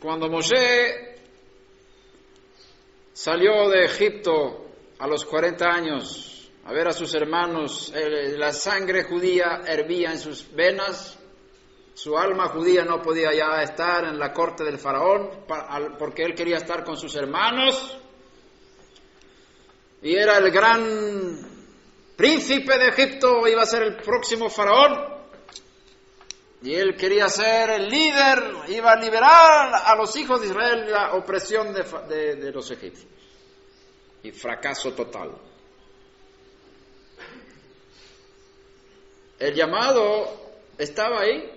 [0.00, 1.16] Cuando Moshe
[3.12, 4.66] salió de Egipto
[4.98, 6.39] a los 40 años
[6.70, 7.92] a ver a sus hermanos,
[8.38, 11.18] la sangre judía hervía en sus venas,
[11.94, 15.30] su alma judía no podía ya estar en la corte del faraón
[15.98, 17.98] porque él quería estar con sus hermanos
[20.00, 21.38] y era el gran
[22.16, 25.18] príncipe de Egipto, iba a ser el próximo faraón.
[26.62, 30.92] Y él quería ser el líder, iba a liberar a los hijos de Israel de
[30.92, 33.08] la opresión de, los egipcios.
[34.22, 35.49] Y fracaso total.
[39.40, 40.28] El llamado
[40.78, 41.50] estaba ahí,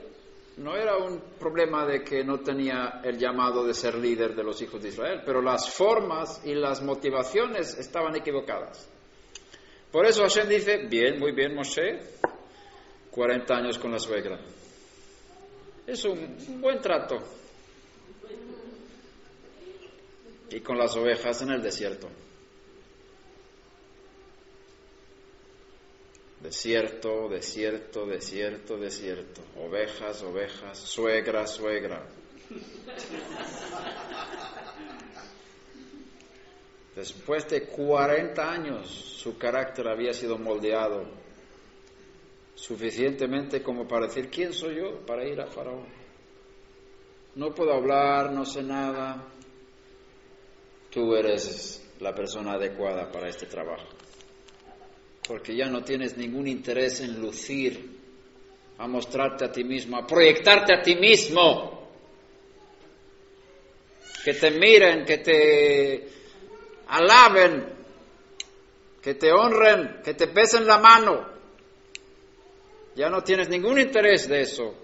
[0.58, 4.60] no era un problema de que no tenía el llamado de ser líder de los
[4.62, 8.90] hijos de Israel, pero las formas y las motivaciones estaban equivocadas.
[9.92, 12.00] Por eso Hashem dice, bien, muy bien Moshe,
[13.12, 14.40] 40 años con la suegra.
[15.86, 17.18] Es un buen trato.
[20.54, 22.08] y con las ovejas en el desierto.
[26.44, 29.42] Desierto, desierto, desierto, desierto.
[29.58, 32.06] Ovejas, ovejas, suegra, suegra.
[36.98, 41.06] Después de 40 años su carácter había sido moldeado
[42.56, 45.88] suficientemente como para decir, ¿quién soy yo para ir a Faraón?
[47.36, 49.30] No puedo hablar, no sé nada.
[50.92, 53.88] Tú eres la persona adecuada para este trabajo.
[55.28, 58.00] Porque ya no tienes ningún interés en lucir,
[58.78, 61.90] a mostrarte a ti mismo, a proyectarte a ti mismo.
[64.24, 66.08] Que te miren, que te
[66.88, 67.66] alaben,
[69.02, 71.34] que te honren, que te pesen la mano.
[72.96, 74.76] Ya no tienes ningún interés de eso.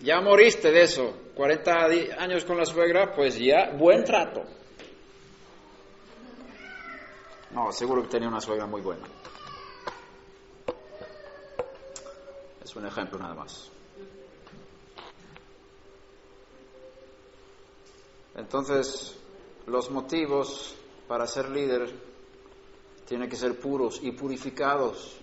[0.00, 1.16] Ya moriste de eso.
[1.34, 1.84] 40
[2.18, 4.44] años con la suegra, pues ya buen trato.
[7.52, 9.06] No, seguro que tenía una suegra muy buena.
[12.64, 13.70] Es un ejemplo nada más.
[18.34, 19.14] Entonces,
[19.66, 20.74] los motivos
[21.06, 21.92] para ser líder
[23.06, 25.18] tienen que ser puros y purificados.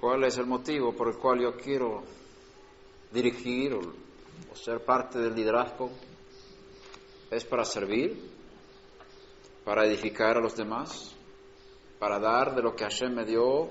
[0.00, 2.02] ¿Cuál es el motivo por el cual yo quiero
[3.10, 5.90] dirigir o, ser parte del liderazgo?
[7.30, 8.41] ¿Es para servir?
[9.64, 11.14] ¿Para edificar a los demás?
[11.98, 13.70] ¿Para dar de lo que Hashem me dio?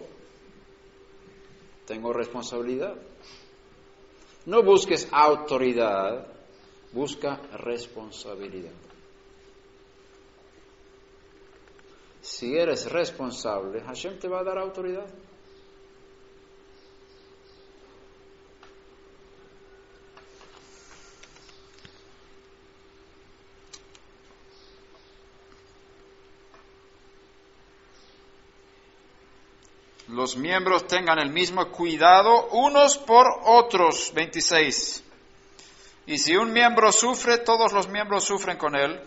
[1.86, 2.96] Tengo responsabilidad.
[4.46, 6.28] No busques autoridad,
[6.94, 8.72] busca responsabilidad.
[12.22, 15.08] Si eres responsable, Hashem te va a dar autoridad.
[30.12, 34.12] Los miembros tengan el mismo cuidado unos por otros.
[34.14, 35.05] 26.
[36.07, 39.01] Y si un miembro sufre, todos los miembros sufren con él.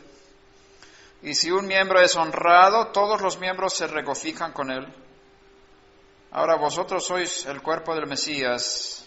[1.21, 4.87] Y si un miembro es honrado, todos los miembros se regocijan con él.
[6.31, 9.07] Ahora vosotros sois el cuerpo del Mesías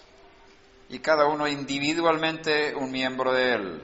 [0.89, 3.81] y cada uno individualmente un miembro de él.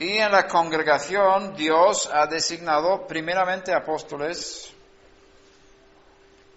[0.00, 4.74] Y en la congregación Dios ha designado primeramente apóstoles.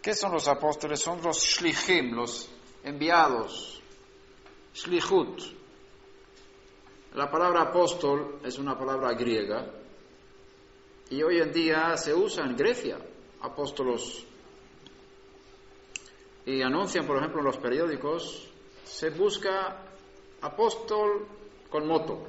[0.03, 0.99] ¿Qué son los apóstoles?
[0.99, 2.49] Son los shlichim, los
[2.83, 3.81] enviados.
[4.73, 5.41] Shlichut.
[7.13, 9.65] La palabra apóstol es una palabra griega
[11.09, 12.97] y hoy en día se usa en Grecia,
[13.43, 14.25] apóstolos.
[16.45, 18.49] Y anuncian, por ejemplo, en los periódicos,
[18.83, 19.85] se busca
[20.41, 21.25] apóstol
[21.69, 22.27] con moto,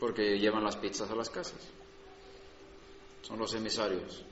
[0.00, 1.60] porque llevan las pizzas a las casas.
[3.22, 4.24] Son los emisarios.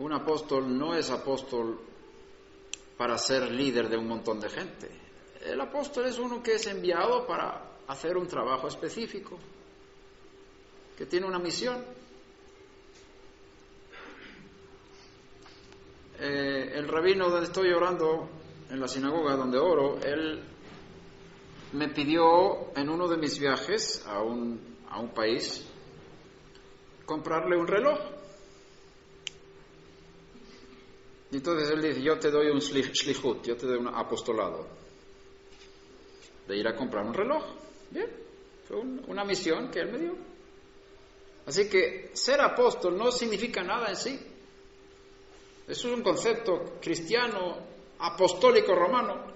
[0.00, 1.78] Un apóstol no es apóstol
[2.96, 4.88] para ser líder de un montón de gente.
[5.44, 9.38] El apóstol es uno que es enviado para hacer un trabajo específico,
[10.96, 11.84] que tiene una misión.
[16.18, 18.26] Eh, el rabino donde estoy orando,
[18.70, 20.42] en la sinagoga donde oro, él
[21.74, 25.62] me pidió en uno de mis viajes a un, a un país
[27.04, 28.19] comprarle un reloj.
[31.32, 34.66] Y entonces él dice, yo te doy un shlichut, yo te doy un apostolado,
[36.48, 37.44] de ir a comprar un reloj.
[37.90, 38.10] Bien,
[38.66, 40.14] fue una misión que él me dio.
[41.46, 44.18] Así que ser apóstol no significa nada en sí.
[45.68, 47.58] Eso es un concepto cristiano,
[48.00, 49.30] apostólico romano.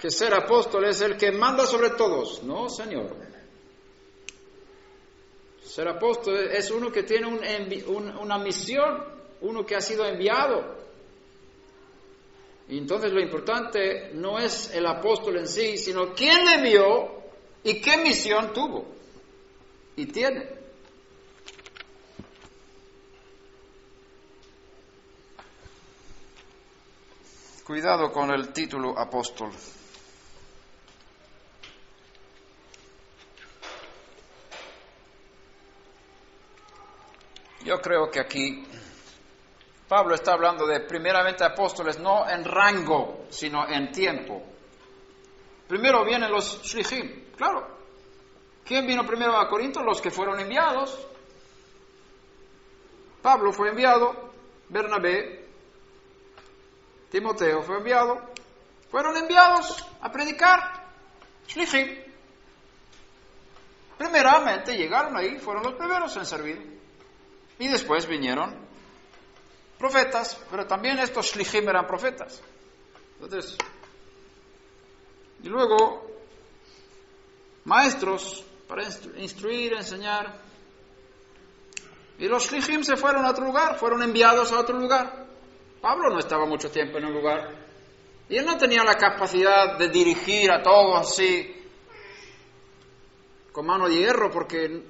[0.00, 2.42] Que ser apóstol es el que manda sobre todos.
[2.42, 3.14] No, Señor.
[5.62, 10.82] Ser apóstol es uno que tiene una misión uno que ha sido enviado.
[12.68, 17.22] Entonces lo importante no es el apóstol en sí, sino quién le envió
[17.62, 18.86] y qué misión tuvo
[19.96, 20.62] y tiene.
[27.66, 29.50] Cuidado con el título apóstol.
[37.64, 38.66] Yo creo que aquí
[39.92, 44.42] Pablo está hablando de primeramente apóstoles no en rango, sino en tiempo.
[45.68, 47.76] Primero vienen los shlichim, claro.
[48.64, 49.82] ¿Quién vino primero a Corinto?
[49.82, 50.98] Los que fueron enviados.
[53.20, 54.32] Pablo fue enviado,
[54.70, 55.44] Bernabé,
[57.10, 58.18] Timoteo fue enviado,
[58.90, 60.86] fueron enviados a predicar.
[61.48, 61.98] Shlichim.
[63.98, 66.80] Primeramente llegaron ahí, fueron los primeros en servir.
[67.58, 68.61] Y después vinieron
[69.82, 72.40] profetas, pero también estos Shlichim eran profetas.
[73.20, 73.58] Entonces,
[75.42, 76.06] y luego
[77.64, 78.84] maestros para
[79.16, 80.40] instruir, enseñar.
[82.16, 85.26] Y los Shlichim se fueron a otro lugar, fueron enviados a otro lugar.
[85.80, 87.50] Pablo no estaba mucho tiempo en un lugar
[88.28, 91.56] y él no tenía la capacidad de dirigir a todos así
[93.50, 94.80] con mano de hierro porque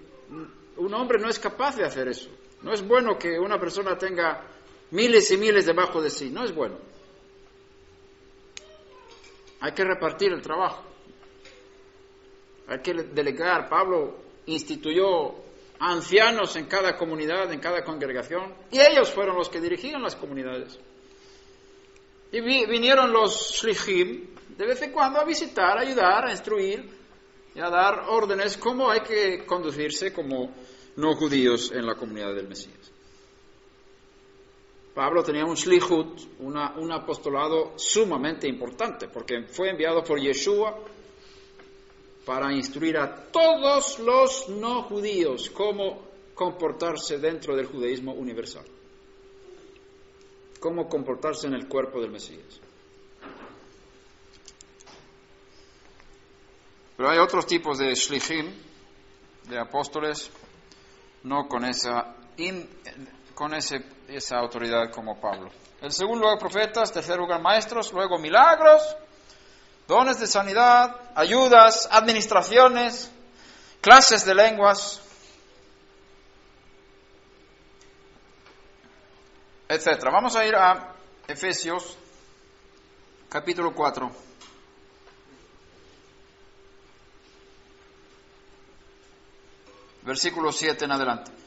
[0.77, 2.28] un hombre no es capaz de hacer eso.
[2.60, 4.52] No es bueno que una persona tenga
[4.93, 6.77] miles y miles debajo de sí, no es bueno.
[9.60, 10.82] Hay que repartir el trabajo.
[12.69, 13.69] Hay que delegar.
[13.69, 14.16] Pablo
[14.47, 15.35] instituyó
[15.78, 20.78] ancianos en cada comunidad, en cada congregación, y ellos fueron los que dirigían las comunidades.
[22.31, 26.89] Y vinieron los shlichim de vez en cuando a visitar, a ayudar, a instruir
[27.55, 30.55] y a dar órdenes cómo hay que conducirse como
[30.97, 32.93] no judíos en la comunidad del Mesías.
[34.94, 40.78] Pablo tenía un shlichut, un apostolado sumamente importante, porque fue enviado por Yeshua
[42.27, 48.64] para instruir a todos los no judíos cómo comportarse dentro del judaísmo universal,
[50.60, 52.60] cómo comportarse en el cuerpo del Mesías.
[56.97, 58.52] Pero hay otros tipos de shlichim,
[59.48, 60.31] de apóstoles,
[61.24, 62.14] no con esa,
[63.35, 65.51] con ese, esa autoridad como Pablo.
[65.81, 68.97] El segundo lugar profetas, tercer lugar maestros, luego milagros,
[69.89, 73.11] dones de sanidad, ayudas, administraciones,
[73.81, 75.01] clases de lenguas,
[79.69, 80.05] etc.
[80.13, 80.95] Vamos a ir a
[81.27, 81.97] Efesios
[83.29, 84.11] capítulo 4.
[90.03, 91.41] Versículo 7 en adelante.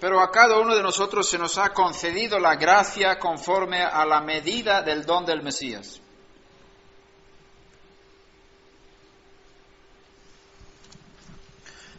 [0.00, 4.22] Pero a cada uno de nosotros se nos ha concedido la gracia conforme a la
[4.22, 6.00] medida del don del Mesías.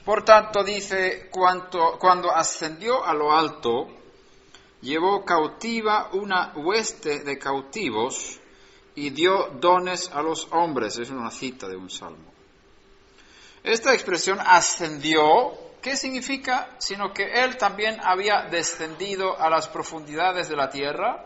[0.04, 3.88] Por tanto, dice, cuando ascendió a lo alto,
[4.82, 8.40] llevó cautiva una hueste de cautivos
[8.96, 10.98] y dio dones a los hombres.
[10.98, 12.32] Es una cita de un salmo.
[13.64, 16.70] Esta expresión ascendió ¿Qué significa?
[16.78, 21.26] Sino que Él también había descendido a las profundidades de la tierra.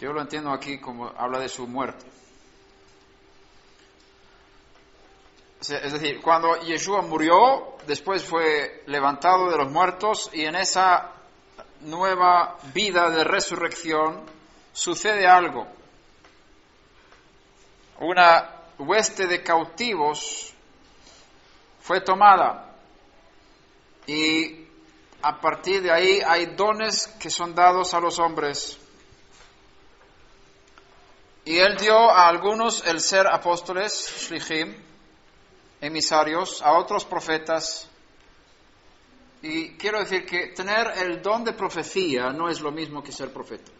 [0.00, 2.06] Yo lo entiendo aquí como habla de su muerte.
[5.60, 11.12] Es decir, cuando Yeshua murió, después fue levantado de los muertos y en esa
[11.80, 14.22] nueva vida de resurrección
[14.72, 15.66] sucede algo.
[18.00, 20.54] Una hueste de cautivos
[21.86, 22.74] fue tomada.
[24.08, 24.66] Y
[25.22, 28.76] a partir de ahí hay dones que son dados a los hombres.
[31.44, 34.74] Y él dio a algunos el ser apóstoles, shlichim,
[35.80, 37.88] emisarios, a otros profetas.
[39.42, 43.32] Y quiero decir que tener el don de profecía no es lo mismo que ser
[43.32, 43.70] profeta.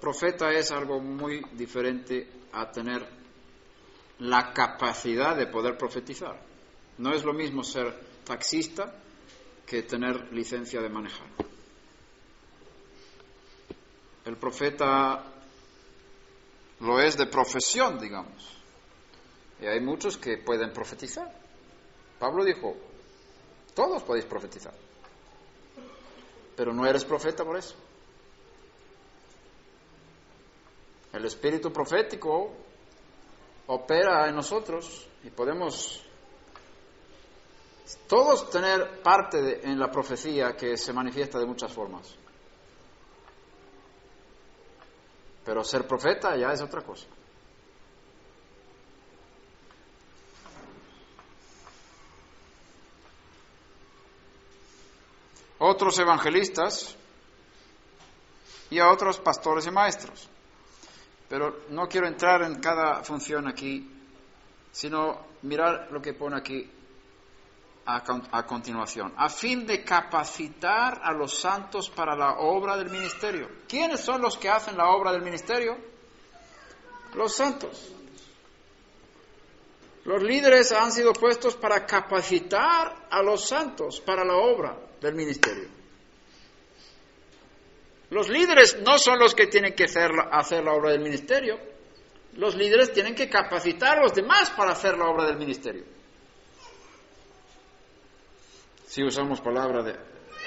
[0.00, 3.17] Profeta es algo muy diferente a tener
[4.20, 6.40] la capacidad de poder profetizar.
[6.98, 8.92] No es lo mismo ser taxista
[9.64, 11.28] que tener licencia de manejar.
[14.24, 15.24] El profeta
[16.80, 18.56] lo es de profesión, digamos.
[19.60, 21.32] Y hay muchos que pueden profetizar.
[22.18, 22.76] Pablo dijo,
[23.74, 24.74] todos podéis profetizar.
[26.56, 27.74] Pero no eres profeta por eso.
[31.12, 32.67] El espíritu profético
[33.68, 36.02] opera en nosotros y podemos
[38.06, 42.14] todos tener parte en la profecía que se manifiesta de muchas formas.
[45.44, 47.06] Pero ser profeta ya es otra cosa.
[55.60, 56.94] Otros evangelistas
[58.70, 60.28] y a otros pastores y maestros.
[61.28, 63.88] Pero no quiero entrar en cada función aquí,
[64.72, 66.70] sino mirar lo que pone aquí
[67.84, 73.48] a, continuación, a fin de capacitar a los santos para la obra del ministerio.
[73.66, 75.76] ¿Quiénes son los que hacen la obra del ministerio?
[77.14, 77.92] Los santos.
[80.04, 85.77] Los líderes han sido puestos para capacitar a los santos para la obra del ministerio.
[88.10, 90.10] Los líderes no son los que tienen que hacer
[90.64, 91.58] la, obra del ministerio.
[92.34, 95.84] Los líderes tienen que capacitar a los demás para hacer la obra del ministerio.
[98.86, 99.42] Si usamos
[99.84, 99.96] de,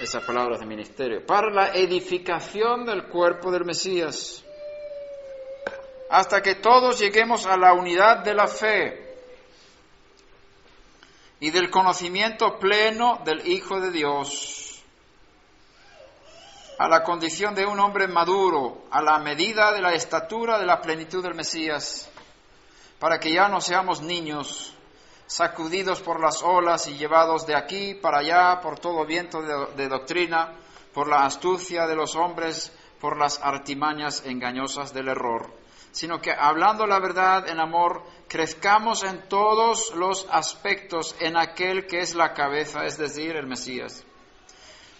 [0.02, 1.26] esas palabras de ministerio.
[1.26, 4.44] Para la edificación del cuerpo del Mesías.
[6.10, 9.12] Hasta que todos lleguemos a la unidad de la fe
[11.40, 14.71] y del conocimiento pleno del Hijo de Dios,
[16.82, 20.82] a la condición de un hombre maduro, a la medida de la estatura de la
[20.82, 22.10] plenitud del Mesías,
[22.98, 24.74] para que ya no seamos niños,
[25.28, 29.90] sacudidos por las olas y llevados de aquí para allá por todo viento de, de
[29.90, 30.54] doctrina,
[30.92, 35.54] por la astucia de los hombres, por las artimañas engañosas del error
[35.92, 42.00] sino que hablando la verdad en amor, crezcamos en todos los aspectos en aquel que
[42.00, 44.06] es la cabeza, es decir, el Mesías,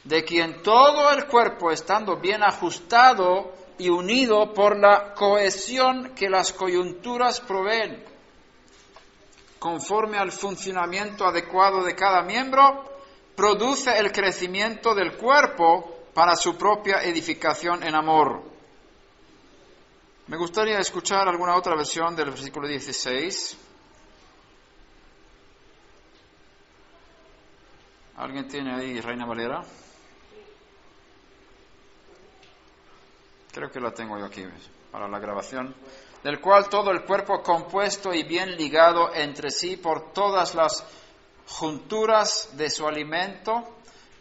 [0.04, 6.54] de quien todo el cuerpo, estando bien ajustado y unido por la cohesión que las
[6.54, 8.04] coyunturas proveen,
[9.60, 12.86] conforme al funcionamiento adecuado de cada miembro,
[13.36, 18.52] produce el crecimiento del cuerpo para su propia edificación en amor
[20.32, 23.58] me gustaría escuchar alguna otra versión del versículo 16.
[28.16, 29.62] ¿Alguien tiene ahí Reina Valera?
[33.54, 34.46] Creo que la tengo yo aquí
[34.92, 35.76] para la grabación.
[36.24, 40.86] Del cual todo el cuerpo compuesto y bien ligado entre sí por todas las
[41.48, 43.64] junturas de su alimento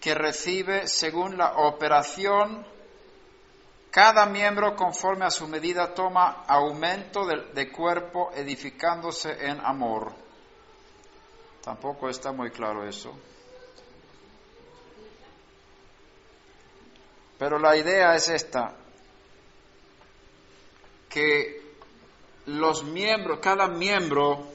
[0.00, 2.64] que recibe según la operación
[3.90, 10.12] cada miembro conforme a su medida toma aumento de, cuerpo edificándose en amor.
[11.62, 13.12] Tampoco está muy claro eso.
[17.36, 18.76] Pero la idea es esta,
[21.10, 21.60] que
[22.46, 24.46] los miembros, cada miembro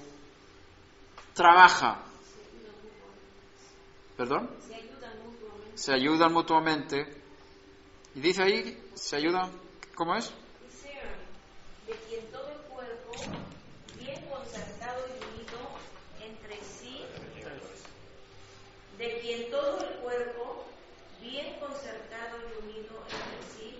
[1.36, 2.02] trabaja.
[4.18, 4.50] ¿Perdón?
[4.66, 5.78] Se ayudan mutuamente.
[5.78, 7.22] Se ayudan mutuamente.
[8.16, 9.50] Y dice ahí ¿Se ayuda?
[9.94, 10.32] ¿Cómo es?
[11.86, 13.12] De quien todo el cuerpo,
[14.00, 15.60] bien concertado y unido
[16.20, 17.06] entre sí,
[18.98, 20.66] de quien todo el cuerpo,
[21.22, 23.80] bien concertado y unido entre sí,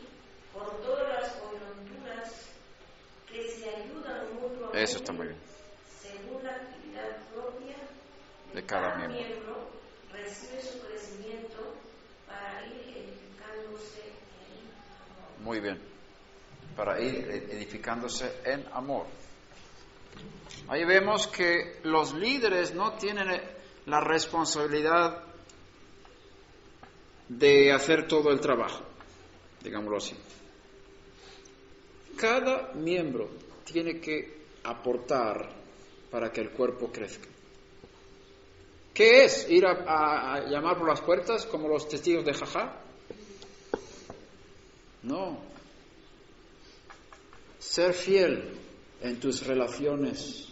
[0.54, 2.50] por todas las coyunturas
[3.32, 3.86] que se ayudan mutuamente.
[4.74, 5.40] Eso está muy bien.
[6.02, 7.76] Según la actividad propia
[8.54, 9.28] de, cada, cada miembro.
[9.28, 9.70] miembro,
[10.12, 11.76] recibe su crecimiento
[12.28, 14.02] para ir edificándose
[15.40, 15.80] muy bien.
[16.76, 17.16] Para ir
[17.50, 19.06] edificándose en amor.
[20.68, 23.42] Ahí vemos que los líderes no tienen
[23.86, 25.24] la responsabilidad
[27.30, 28.84] de hacer todo el trabajo,
[29.62, 30.16] digámoslo así.
[32.18, 33.30] Cada miembro
[33.66, 35.50] tiene que aportar
[36.10, 37.28] para que el cuerpo crezca.
[38.94, 39.50] ¿Qué es?
[39.50, 42.82] ¿Ir a, llamar por las puertas como los testigos de Jajá?
[45.04, 45.38] No.
[47.60, 48.58] Ser fiel
[49.02, 50.48] en tus relaciones.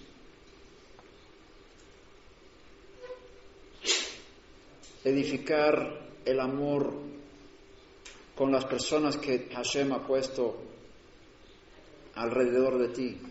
[5.05, 6.93] Edificar el amor
[8.35, 10.72] con las personas que Hashem ha puesto
[12.15, 13.21] alrededor de ti.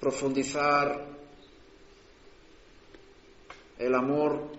[0.00, 1.06] Profundizar
[3.78, 4.58] el amor.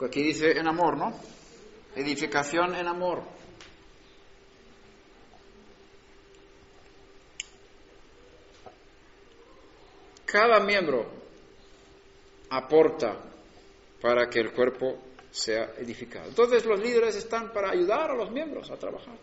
[0.00, 1.14] Aquí dice en amor, ¿no?
[1.94, 3.22] edificación en amor.
[10.26, 11.06] Cada miembro
[12.50, 13.16] aporta
[14.00, 14.98] para que el cuerpo
[15.30, 16.28] sea edificado.
[16.28, 19.14] Entonces los líderes están para ayudar a los miembros a trabajar.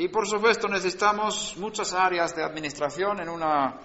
[0.00, 3.78] Y por supuesto necesitamos muchas áreas de administración en una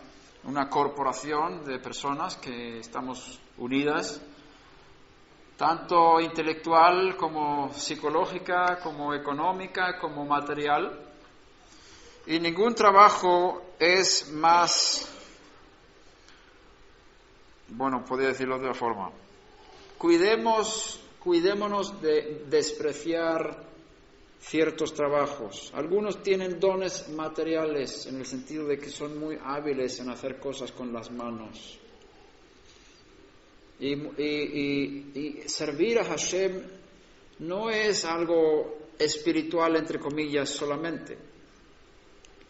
[0.46, 4.22] una corporación de personas que estamos unidas,
[5.58, 11.00] tanto intelectual como psicológica, como económica, como material.
[12.28, 15.12] Y ningún trabajo es más,
[17.68, 19.12] bueno, podría decirlo de otra forma,
[19.98, 23.65] cuidemos, cuidémonos de despreciar
[24.48, 25.72] ciertos trabajos.
[25.74, 30.72] Algunos tienen dones materiales en el sentido de que son muy hábiles en hacer cosas
[30.72, 31.80] con las manos.
[33.80, 36.62] Y, servir a Hashem
[37.40, 41.18] no es algo espiritual, entre comillas, solamente,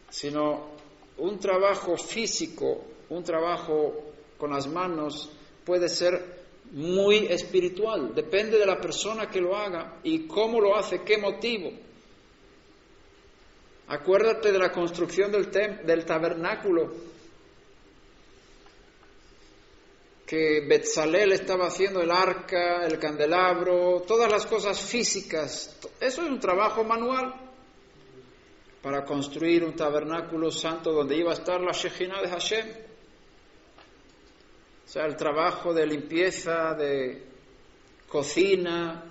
[0.10, 0.76] sino
[1.18, 5.32] un trabajo físico, un trabajo con las manos
[5.64, 11.04] puede ser muy espiritual, depende de la persona que lo haga y cómo lo hace,
[11.04, 11.72] qué motivo.
[13.88, 16.92] Acuérdate de la construcción del, del tabernáculo
[20.26, 25.78] que Betzalel estaba haciendo el arca, el candelabro, todas las cosas físicas.
[26.00, 27.34] Eso es un trabajo manual
[28.82, 32.66] para construir un tabernáculo santo donde iba a estar la Shejina de Hashem.
[34.86, 37.24] O sea, el trabajo de limpieza, de
[38.08, 39.04] cocina,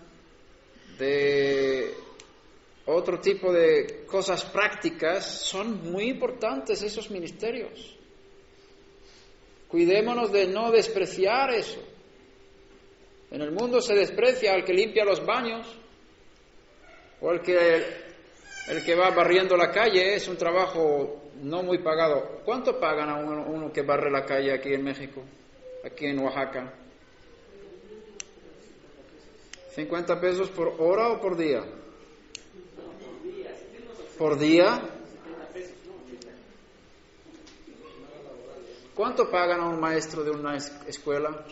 [0.99, 1.95] de
[2.87, 7.97] otro tipo de cosas prácticas, son muy importantes esos ministerios.
[9.69, 11.83] Cuidémonos de no despreciar eso.
[13.33, 15.67] En el mundo se desprecia al que limpia los baños
[17.21, 17.85] o al que,
[18.69, 20.15] el que va barriendo la calle.
[20.15, 22.43] Es un trabajo no muy pagado.
[22.45, 25.25] ¿Cuánto pagan a uno, uno que barre la calle aquí en México,
[25.85, 26.73] aquí en Oaxaca?
[29.77, 31.63] ¿50 pesos por hora o por día?
[34.17, 34.81] Por día.
[38.95, 41.45] ¿Cuánto pagan a un maestro de una escuela?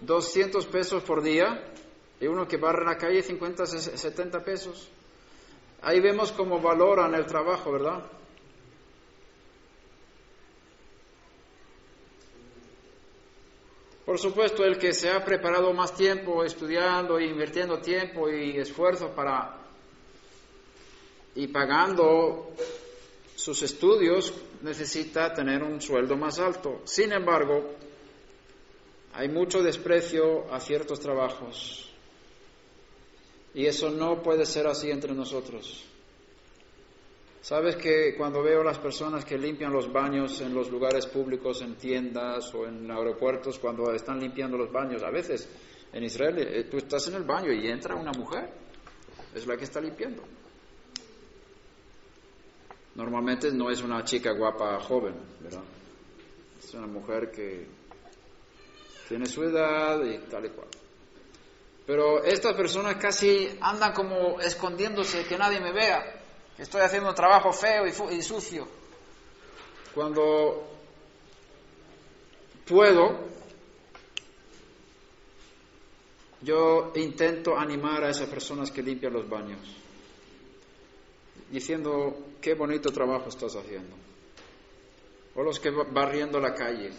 [0.00, 1.72] 200 pesos por día
[2.20, 4.88] y uno que barre la calle 50, 70 pesos.
[5.82, 8.02] Ahí vemos cómo valoran el trabajo, ¿verdad?
[14.06, 19.64] Por supuesto, el que se ha preparado más tiempo estudiando invirtiendo tiempo y esfuerzo para
[21.34, 22.52] y pagando
[23.34, 26.82] sus estudios necesita tener un sueldo más alto.
[26.84, 27.74] Sin embargo,
[29.12, 31.90] hay mucho desprecio a ciertos trabajos
[33.54, 35.84] y eso no puede ser así entre nosotros.
[37.46, 41.76] Sabes que cuando veo las personas que limpian los baños en los lugares públicos, en
[41.76, 45.48] tiendas o en aeropuertos, cuando están limpiando los baños, a veces
[45.92, 48.50] en Israel eh, tú estás en el baño y entra una mujer,
[49.32, 50.24] es la que está limpiando.
[52.96, 55.62] Normalmente no es una chica guapa joven, ¿verdad?
[56.58, 57.64] Es una mujer que
[59.06, 60.68] tiene su edad y tal y cual.
[61.86, 66.25] Pero estas personas casi andan como escondiéndose, que nadie me vea,
[66.58, 68.66] estoy haciendo un trabajo feo y, sucio.
[69.94, 70.66] Cuando
[72.66, 73.18] puedo,
[76.42, 79.60] yo intento animar a esas personas que limpian los baños
[81.50, 83.94] diciendo, qué bonito trabajo estás haciendo.
[85.34, 86.90] O los que barriendo la calle,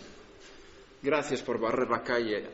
[1.02, 2.46] gracias por barrer la calle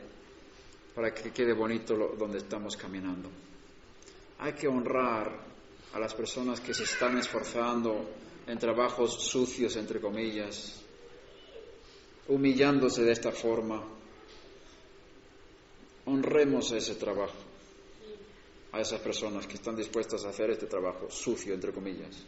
[0.94, 3.30] para que quede bonito donde estamos caminando.
[4.38, 5.53] Hay que honrar
[5.94, 8.04] a las personas que se están esforzando
[8.48, 10.82] en trabajos sucios, entre comillas,
[12.26, 13.80] humillándose de esta forma.
[16.06, 17.38] Honremos ese trabajo
[18.72, 22.24] a esas personas que están dispuestas a hacer este trabajo sucio, entre comillas,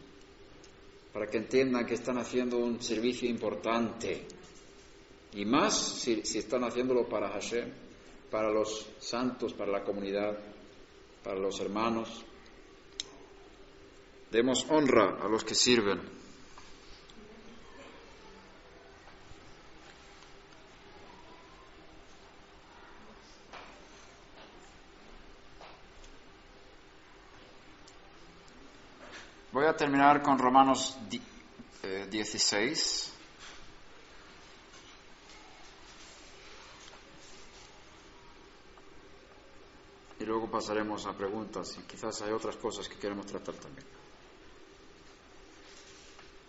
[1.11, 4.25] para que entiendan que están haciendo un servicio importante.
[5.33, 7.69] Y más si, si están haciéndolo para Hashem,
[8.31, 10.37] para los santos, para la comunidad,
[11.21, 12.23] para los hermanos.
[14.31, 16.01] Demos honra a los que sirven.
[29.53, 30.97] Voy a terminar con Romanos
[32.11, 33.13] 16.
[33.13, 33.17] Eh,
[40.19, 44.06] y luego pasaremos a preguntas y quizás hay otras cosas que queremos tratar también.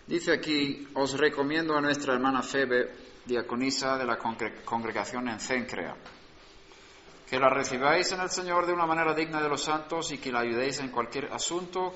[0.08, 2.94] Dice aquí, os recomiendo a nuestra hermana Febe,
[3.26, 5.94] diaconisa de la congregación en Cencrea,
[7.28, 10.32] que la recibáis en el Señor de una manera digna de los santos y que
[10.32, 11.92] la ayudéis en cualquier asunto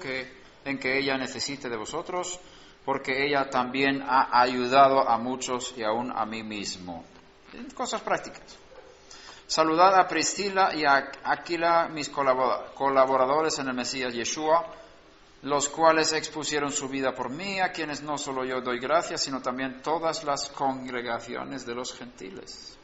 [0.62, 2.38] en que ella necesite de vosotros,
[2.84, 7.06] porque ella también ha ayudado a muchos y aún a mí mismo.
[7.74, 8.58] Cosas prácticas.
[9.46, 14.66] Saludad a Priscila y a Aquila, mis colaboradores en el Mesías Yeshua,
[15.42, 19.42] los cuales expusieron su vida por mí, a quienes no solo yo doy gracias, sino
[19.42, 22.78] también todas las congregaciones de los gentiles.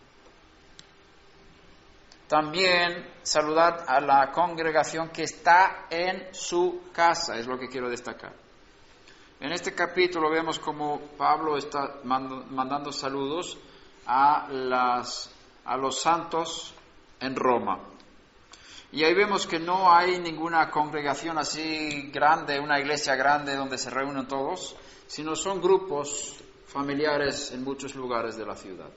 [2.26, 8.34] También saludad a la congregación que está en su casa, es lo que quiero destacar.
[9.40, 13.56] En este capítulo vemos como Pablo está mandando saludos
[14.04, 15.32] a, las,
[15.64, 16.74] a los santos
[17.20, 17.78] en Roma.
[18.90, 23.90] Y ahí vemos que no hay ninguna congregación así grande, una iglesia grande donde se
[23.90, 28.88] reúnen todos, sino son grupos familiares en muchos lugares de la ciudad.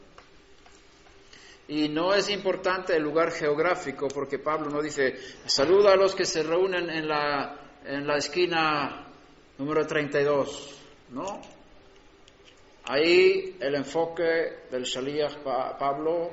[1.67, 6.25] Y no es importante el lugar geográfico, porque Pablo no dice, saluda a los que
[6.25, 7.55] se reúnen en la,
[7.85, 9.07] en la esquina
[9.57, 10.75] número 32,
[11.11, 11.41] ¿no?
[12.85, 15.37] Ahí el enfoque del Shaliach
[15.77, 16.31] Pablo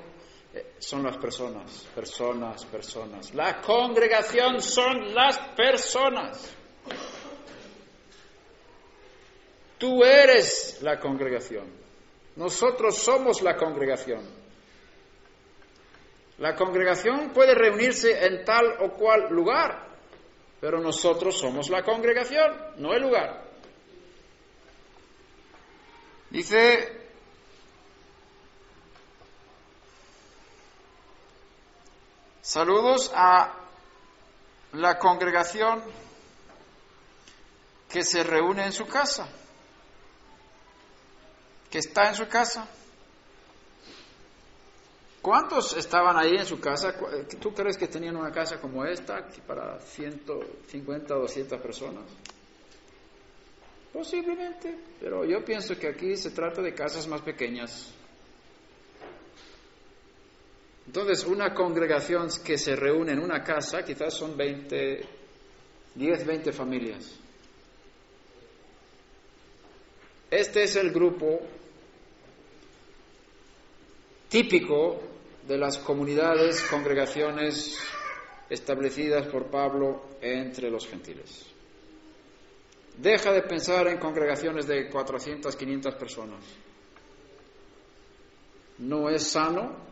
[0.79, 3.35] son las personas, personas, personas.
[3.35, 6.55] La congregación son las personas.
[9.79, 11.67] Tú eres la congregación.
[12.37, 14.39] Nosotros somos la congregación.
[16.39, 19.89] La congregación puede reunirse en tal o cual lugar,
[20.61, 23.45] pero nosotros somos la congregación, no el lugar.
[26.31, 27.08] Dice,
[32.49, 33.53] saludos a
[34.73, 35.83] la congregación
[37.91, 39.29] que se reúne en su casa,
[41.71, 42.67] que está en su casa.
[45.21, 46.95] ¿Cuántos estaban ahí en su casa?
[47.39, 52.05] ¿Tú crees que tenían una casa como esta para 150 o 200 personas?
[53.93, 57.93] Posiblemente, pero yo pienso que aquí se trata de casas más pequeñas.
[60.89, 65.07] Entonces, una congregación que se reúne en una casa, quizás son 20,
[65.95, 67.15] 10, 20 familias.
[70.31, 71.41] Este es el grupo
[74.31, 74.99] típico
[75.47, 77.77] de las comunidades, congregaciones
[78.49, 81.45] establecidas por Pablo entre los gentiles.
[82.97, 86.41] Deja de pensar en congregaciones de 400, 500 personas.
[88.79, 89.88] No es sano,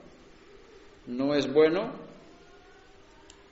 [1.07, 1.93] no es bueno.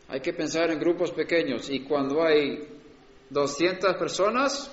[0.08, 2.68] Hay que pensar en grupos pequeños y cuando hay
[3.30, 4.70] 200 personas,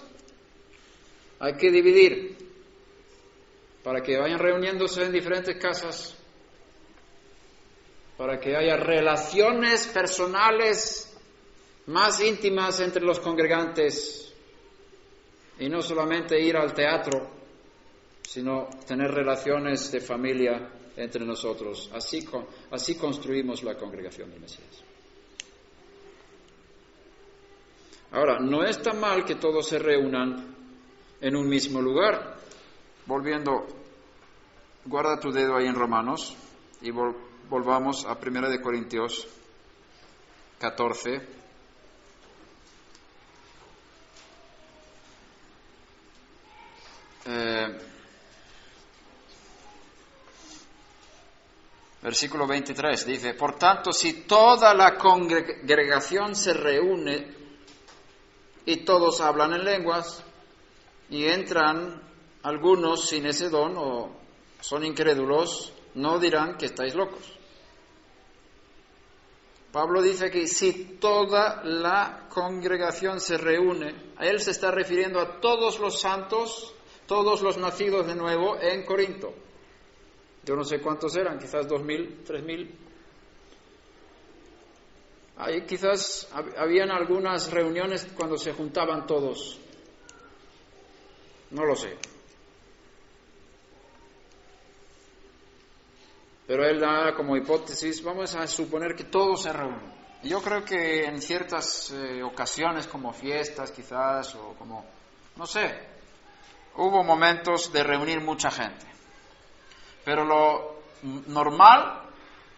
[1.39, 2.37] hay que dividir
[3.83, 6.15] para que vayan reuniéndose en diferentes casas,
[8.17, 11.07] para que haya relaciones personales
[11.87, 14.33] más íntimas entre los congregantes
[15.57, 17.27] y no solamente ir al teatro,
[18.21, 21.89] sino tener relaciones de familia entre nosotros.
[21.93, 22.27] Así,
[22.71, 24.83] así construimos la congregación del Mesías.
[28.11, 30.55] Ahora, no es tan mal que todos se reúnan
[31.21, 32.37] en un mismo lugar.
[33.05, 33.65] Volviendo,
[34.85, 36.35] guarda tu dedo ahí en Romanos
[36.81, 39.27] y volvamos a 1 de Corintios
[40.59, 41.21] 14.
[47.25, 47.90] Eh,
[52.01, 57.27] versículo 23 dice, por tanto, si toda la congregación se reúne
[58.65, 60.23] y todos hablan en lenguas
[61.09, 62.01] y entran
[62.43, 64.09] algunos sin ese don o
[64.59, 67.37] son incrédulos, no dirán que estáis locos.
[69.71, 75.39] Pablo dice que si toda la congregación se reúne, a él se está refiriendo a
[75.39, 76.73] todos los santos
[77.05, 79.33] todos los nacidos de nuevo en Corinto.
[80.43, 82.73] Yo no sé cuántos eran, quizás dos mil, tres mil.
[85.37, 89.59] Ahí quizás habían algunas reuniones cuando se juntaban todos.
[91.51, 91.97] No lo sé.
[96.47, 100.01] Pero él da como hipótesis, vamos a suponer que todos se reúnen.
[100.23, 104.85] Yo creo que en ciertas eh, ocasiones, como fiestas quizás, o como,
[105.37, 105.79] no sé,
[106.75, 108.85] hubo momentos de reunir mucha gente.
[110.03, 110.81] Pero lo
[111.27, 112.01] normal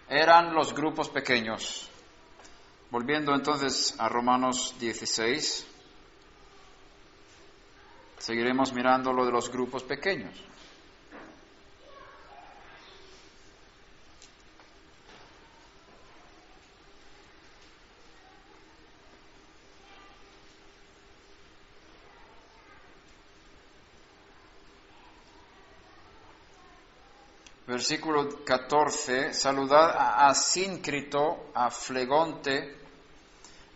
[0.09, 1.89] eran los grupos pequeños.
[2.89, 5.67] Volviendo entonces a Romanos 16,
[8.19, 10.52] seguiremos mirando lo de los grupos pequeños.
[27.83, 32.77] Versículo 14, saludad a Asíncrito, a Flegonte,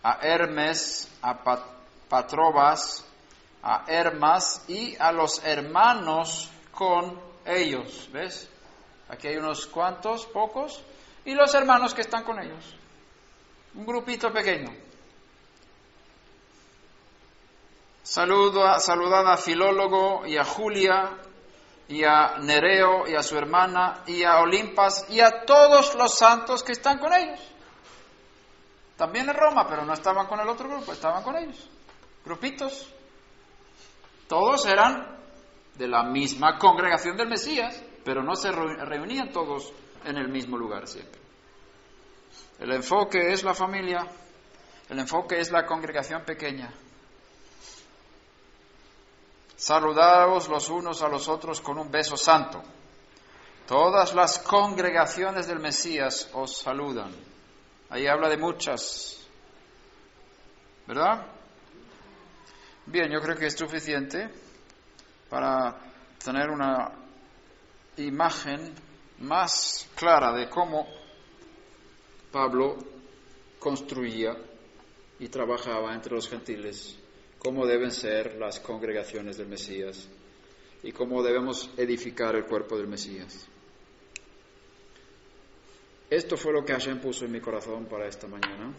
[0.02, 1.44] a Hermes, a
[2.08, 3.06] Patrobas,
[3.62, 8.08] a Hermas y a los hermanos con ellos.
[8.14, 8.50] ¿Ves?
[9.10, 10.82] Aquí hay unos cuantos, pocos,
[11.26, 12.78] y los hermanos que están con ellos.
[13.76, 14.74] Un grupito pequeño.
[18.04, 21.18] Saludo a, saludad a Filólogo y a Julia,
[21.90, 26.64] y a Nereo y a su hermana y a Olimpas y a todos los santos
[26.64, 27.40] que están con ellos.
[28.98, 31.70] también en Roma, pero no estaban con el otro grupo, estaban con ellos.
[32.26, 32.92] Grupitos.
[34.28, 35.18] Todos eran
[35.76, 39.72] de la misma congregación del Mesías, pero no se reunían todos
[40.04, 41.22] en el mismo lugar siempre.
[42.60, 44.08] El enfoque es la familia,
[44.90, 46.74] el enfoque es la congregación pequeña.
[49.58, 52.62] Saludaos los unos a los otros con un beso santo.
[53.68, 57.12] Todas las congregaciones del Mesías os saludan.
[57.90, 59.28] Ahí habla de muchas.
[60.86, 61.26] ¿Verdad?
[62.86, 64.30] Bien, yo creo que es suficiente
[65.28, 65.76] para
[66.24, 66.92] tener una
[67.98, 68.76] imagen
[69.20, 70.88] más clara de cómo
[72.32, 72.78] Pablo
[73.60, 74.38] construía
[75.20, 76.98] y trabajaba entre los gentiles,
[77.40, 80.08] cómo deben ser las congregaciones del Mesías
[80.84, 83.48] y cómo debemos edificar el cuerpo del Mesías.
[86.10, 88.74] Esto fue lo que Hashem puso en mi corazón para esta mañana.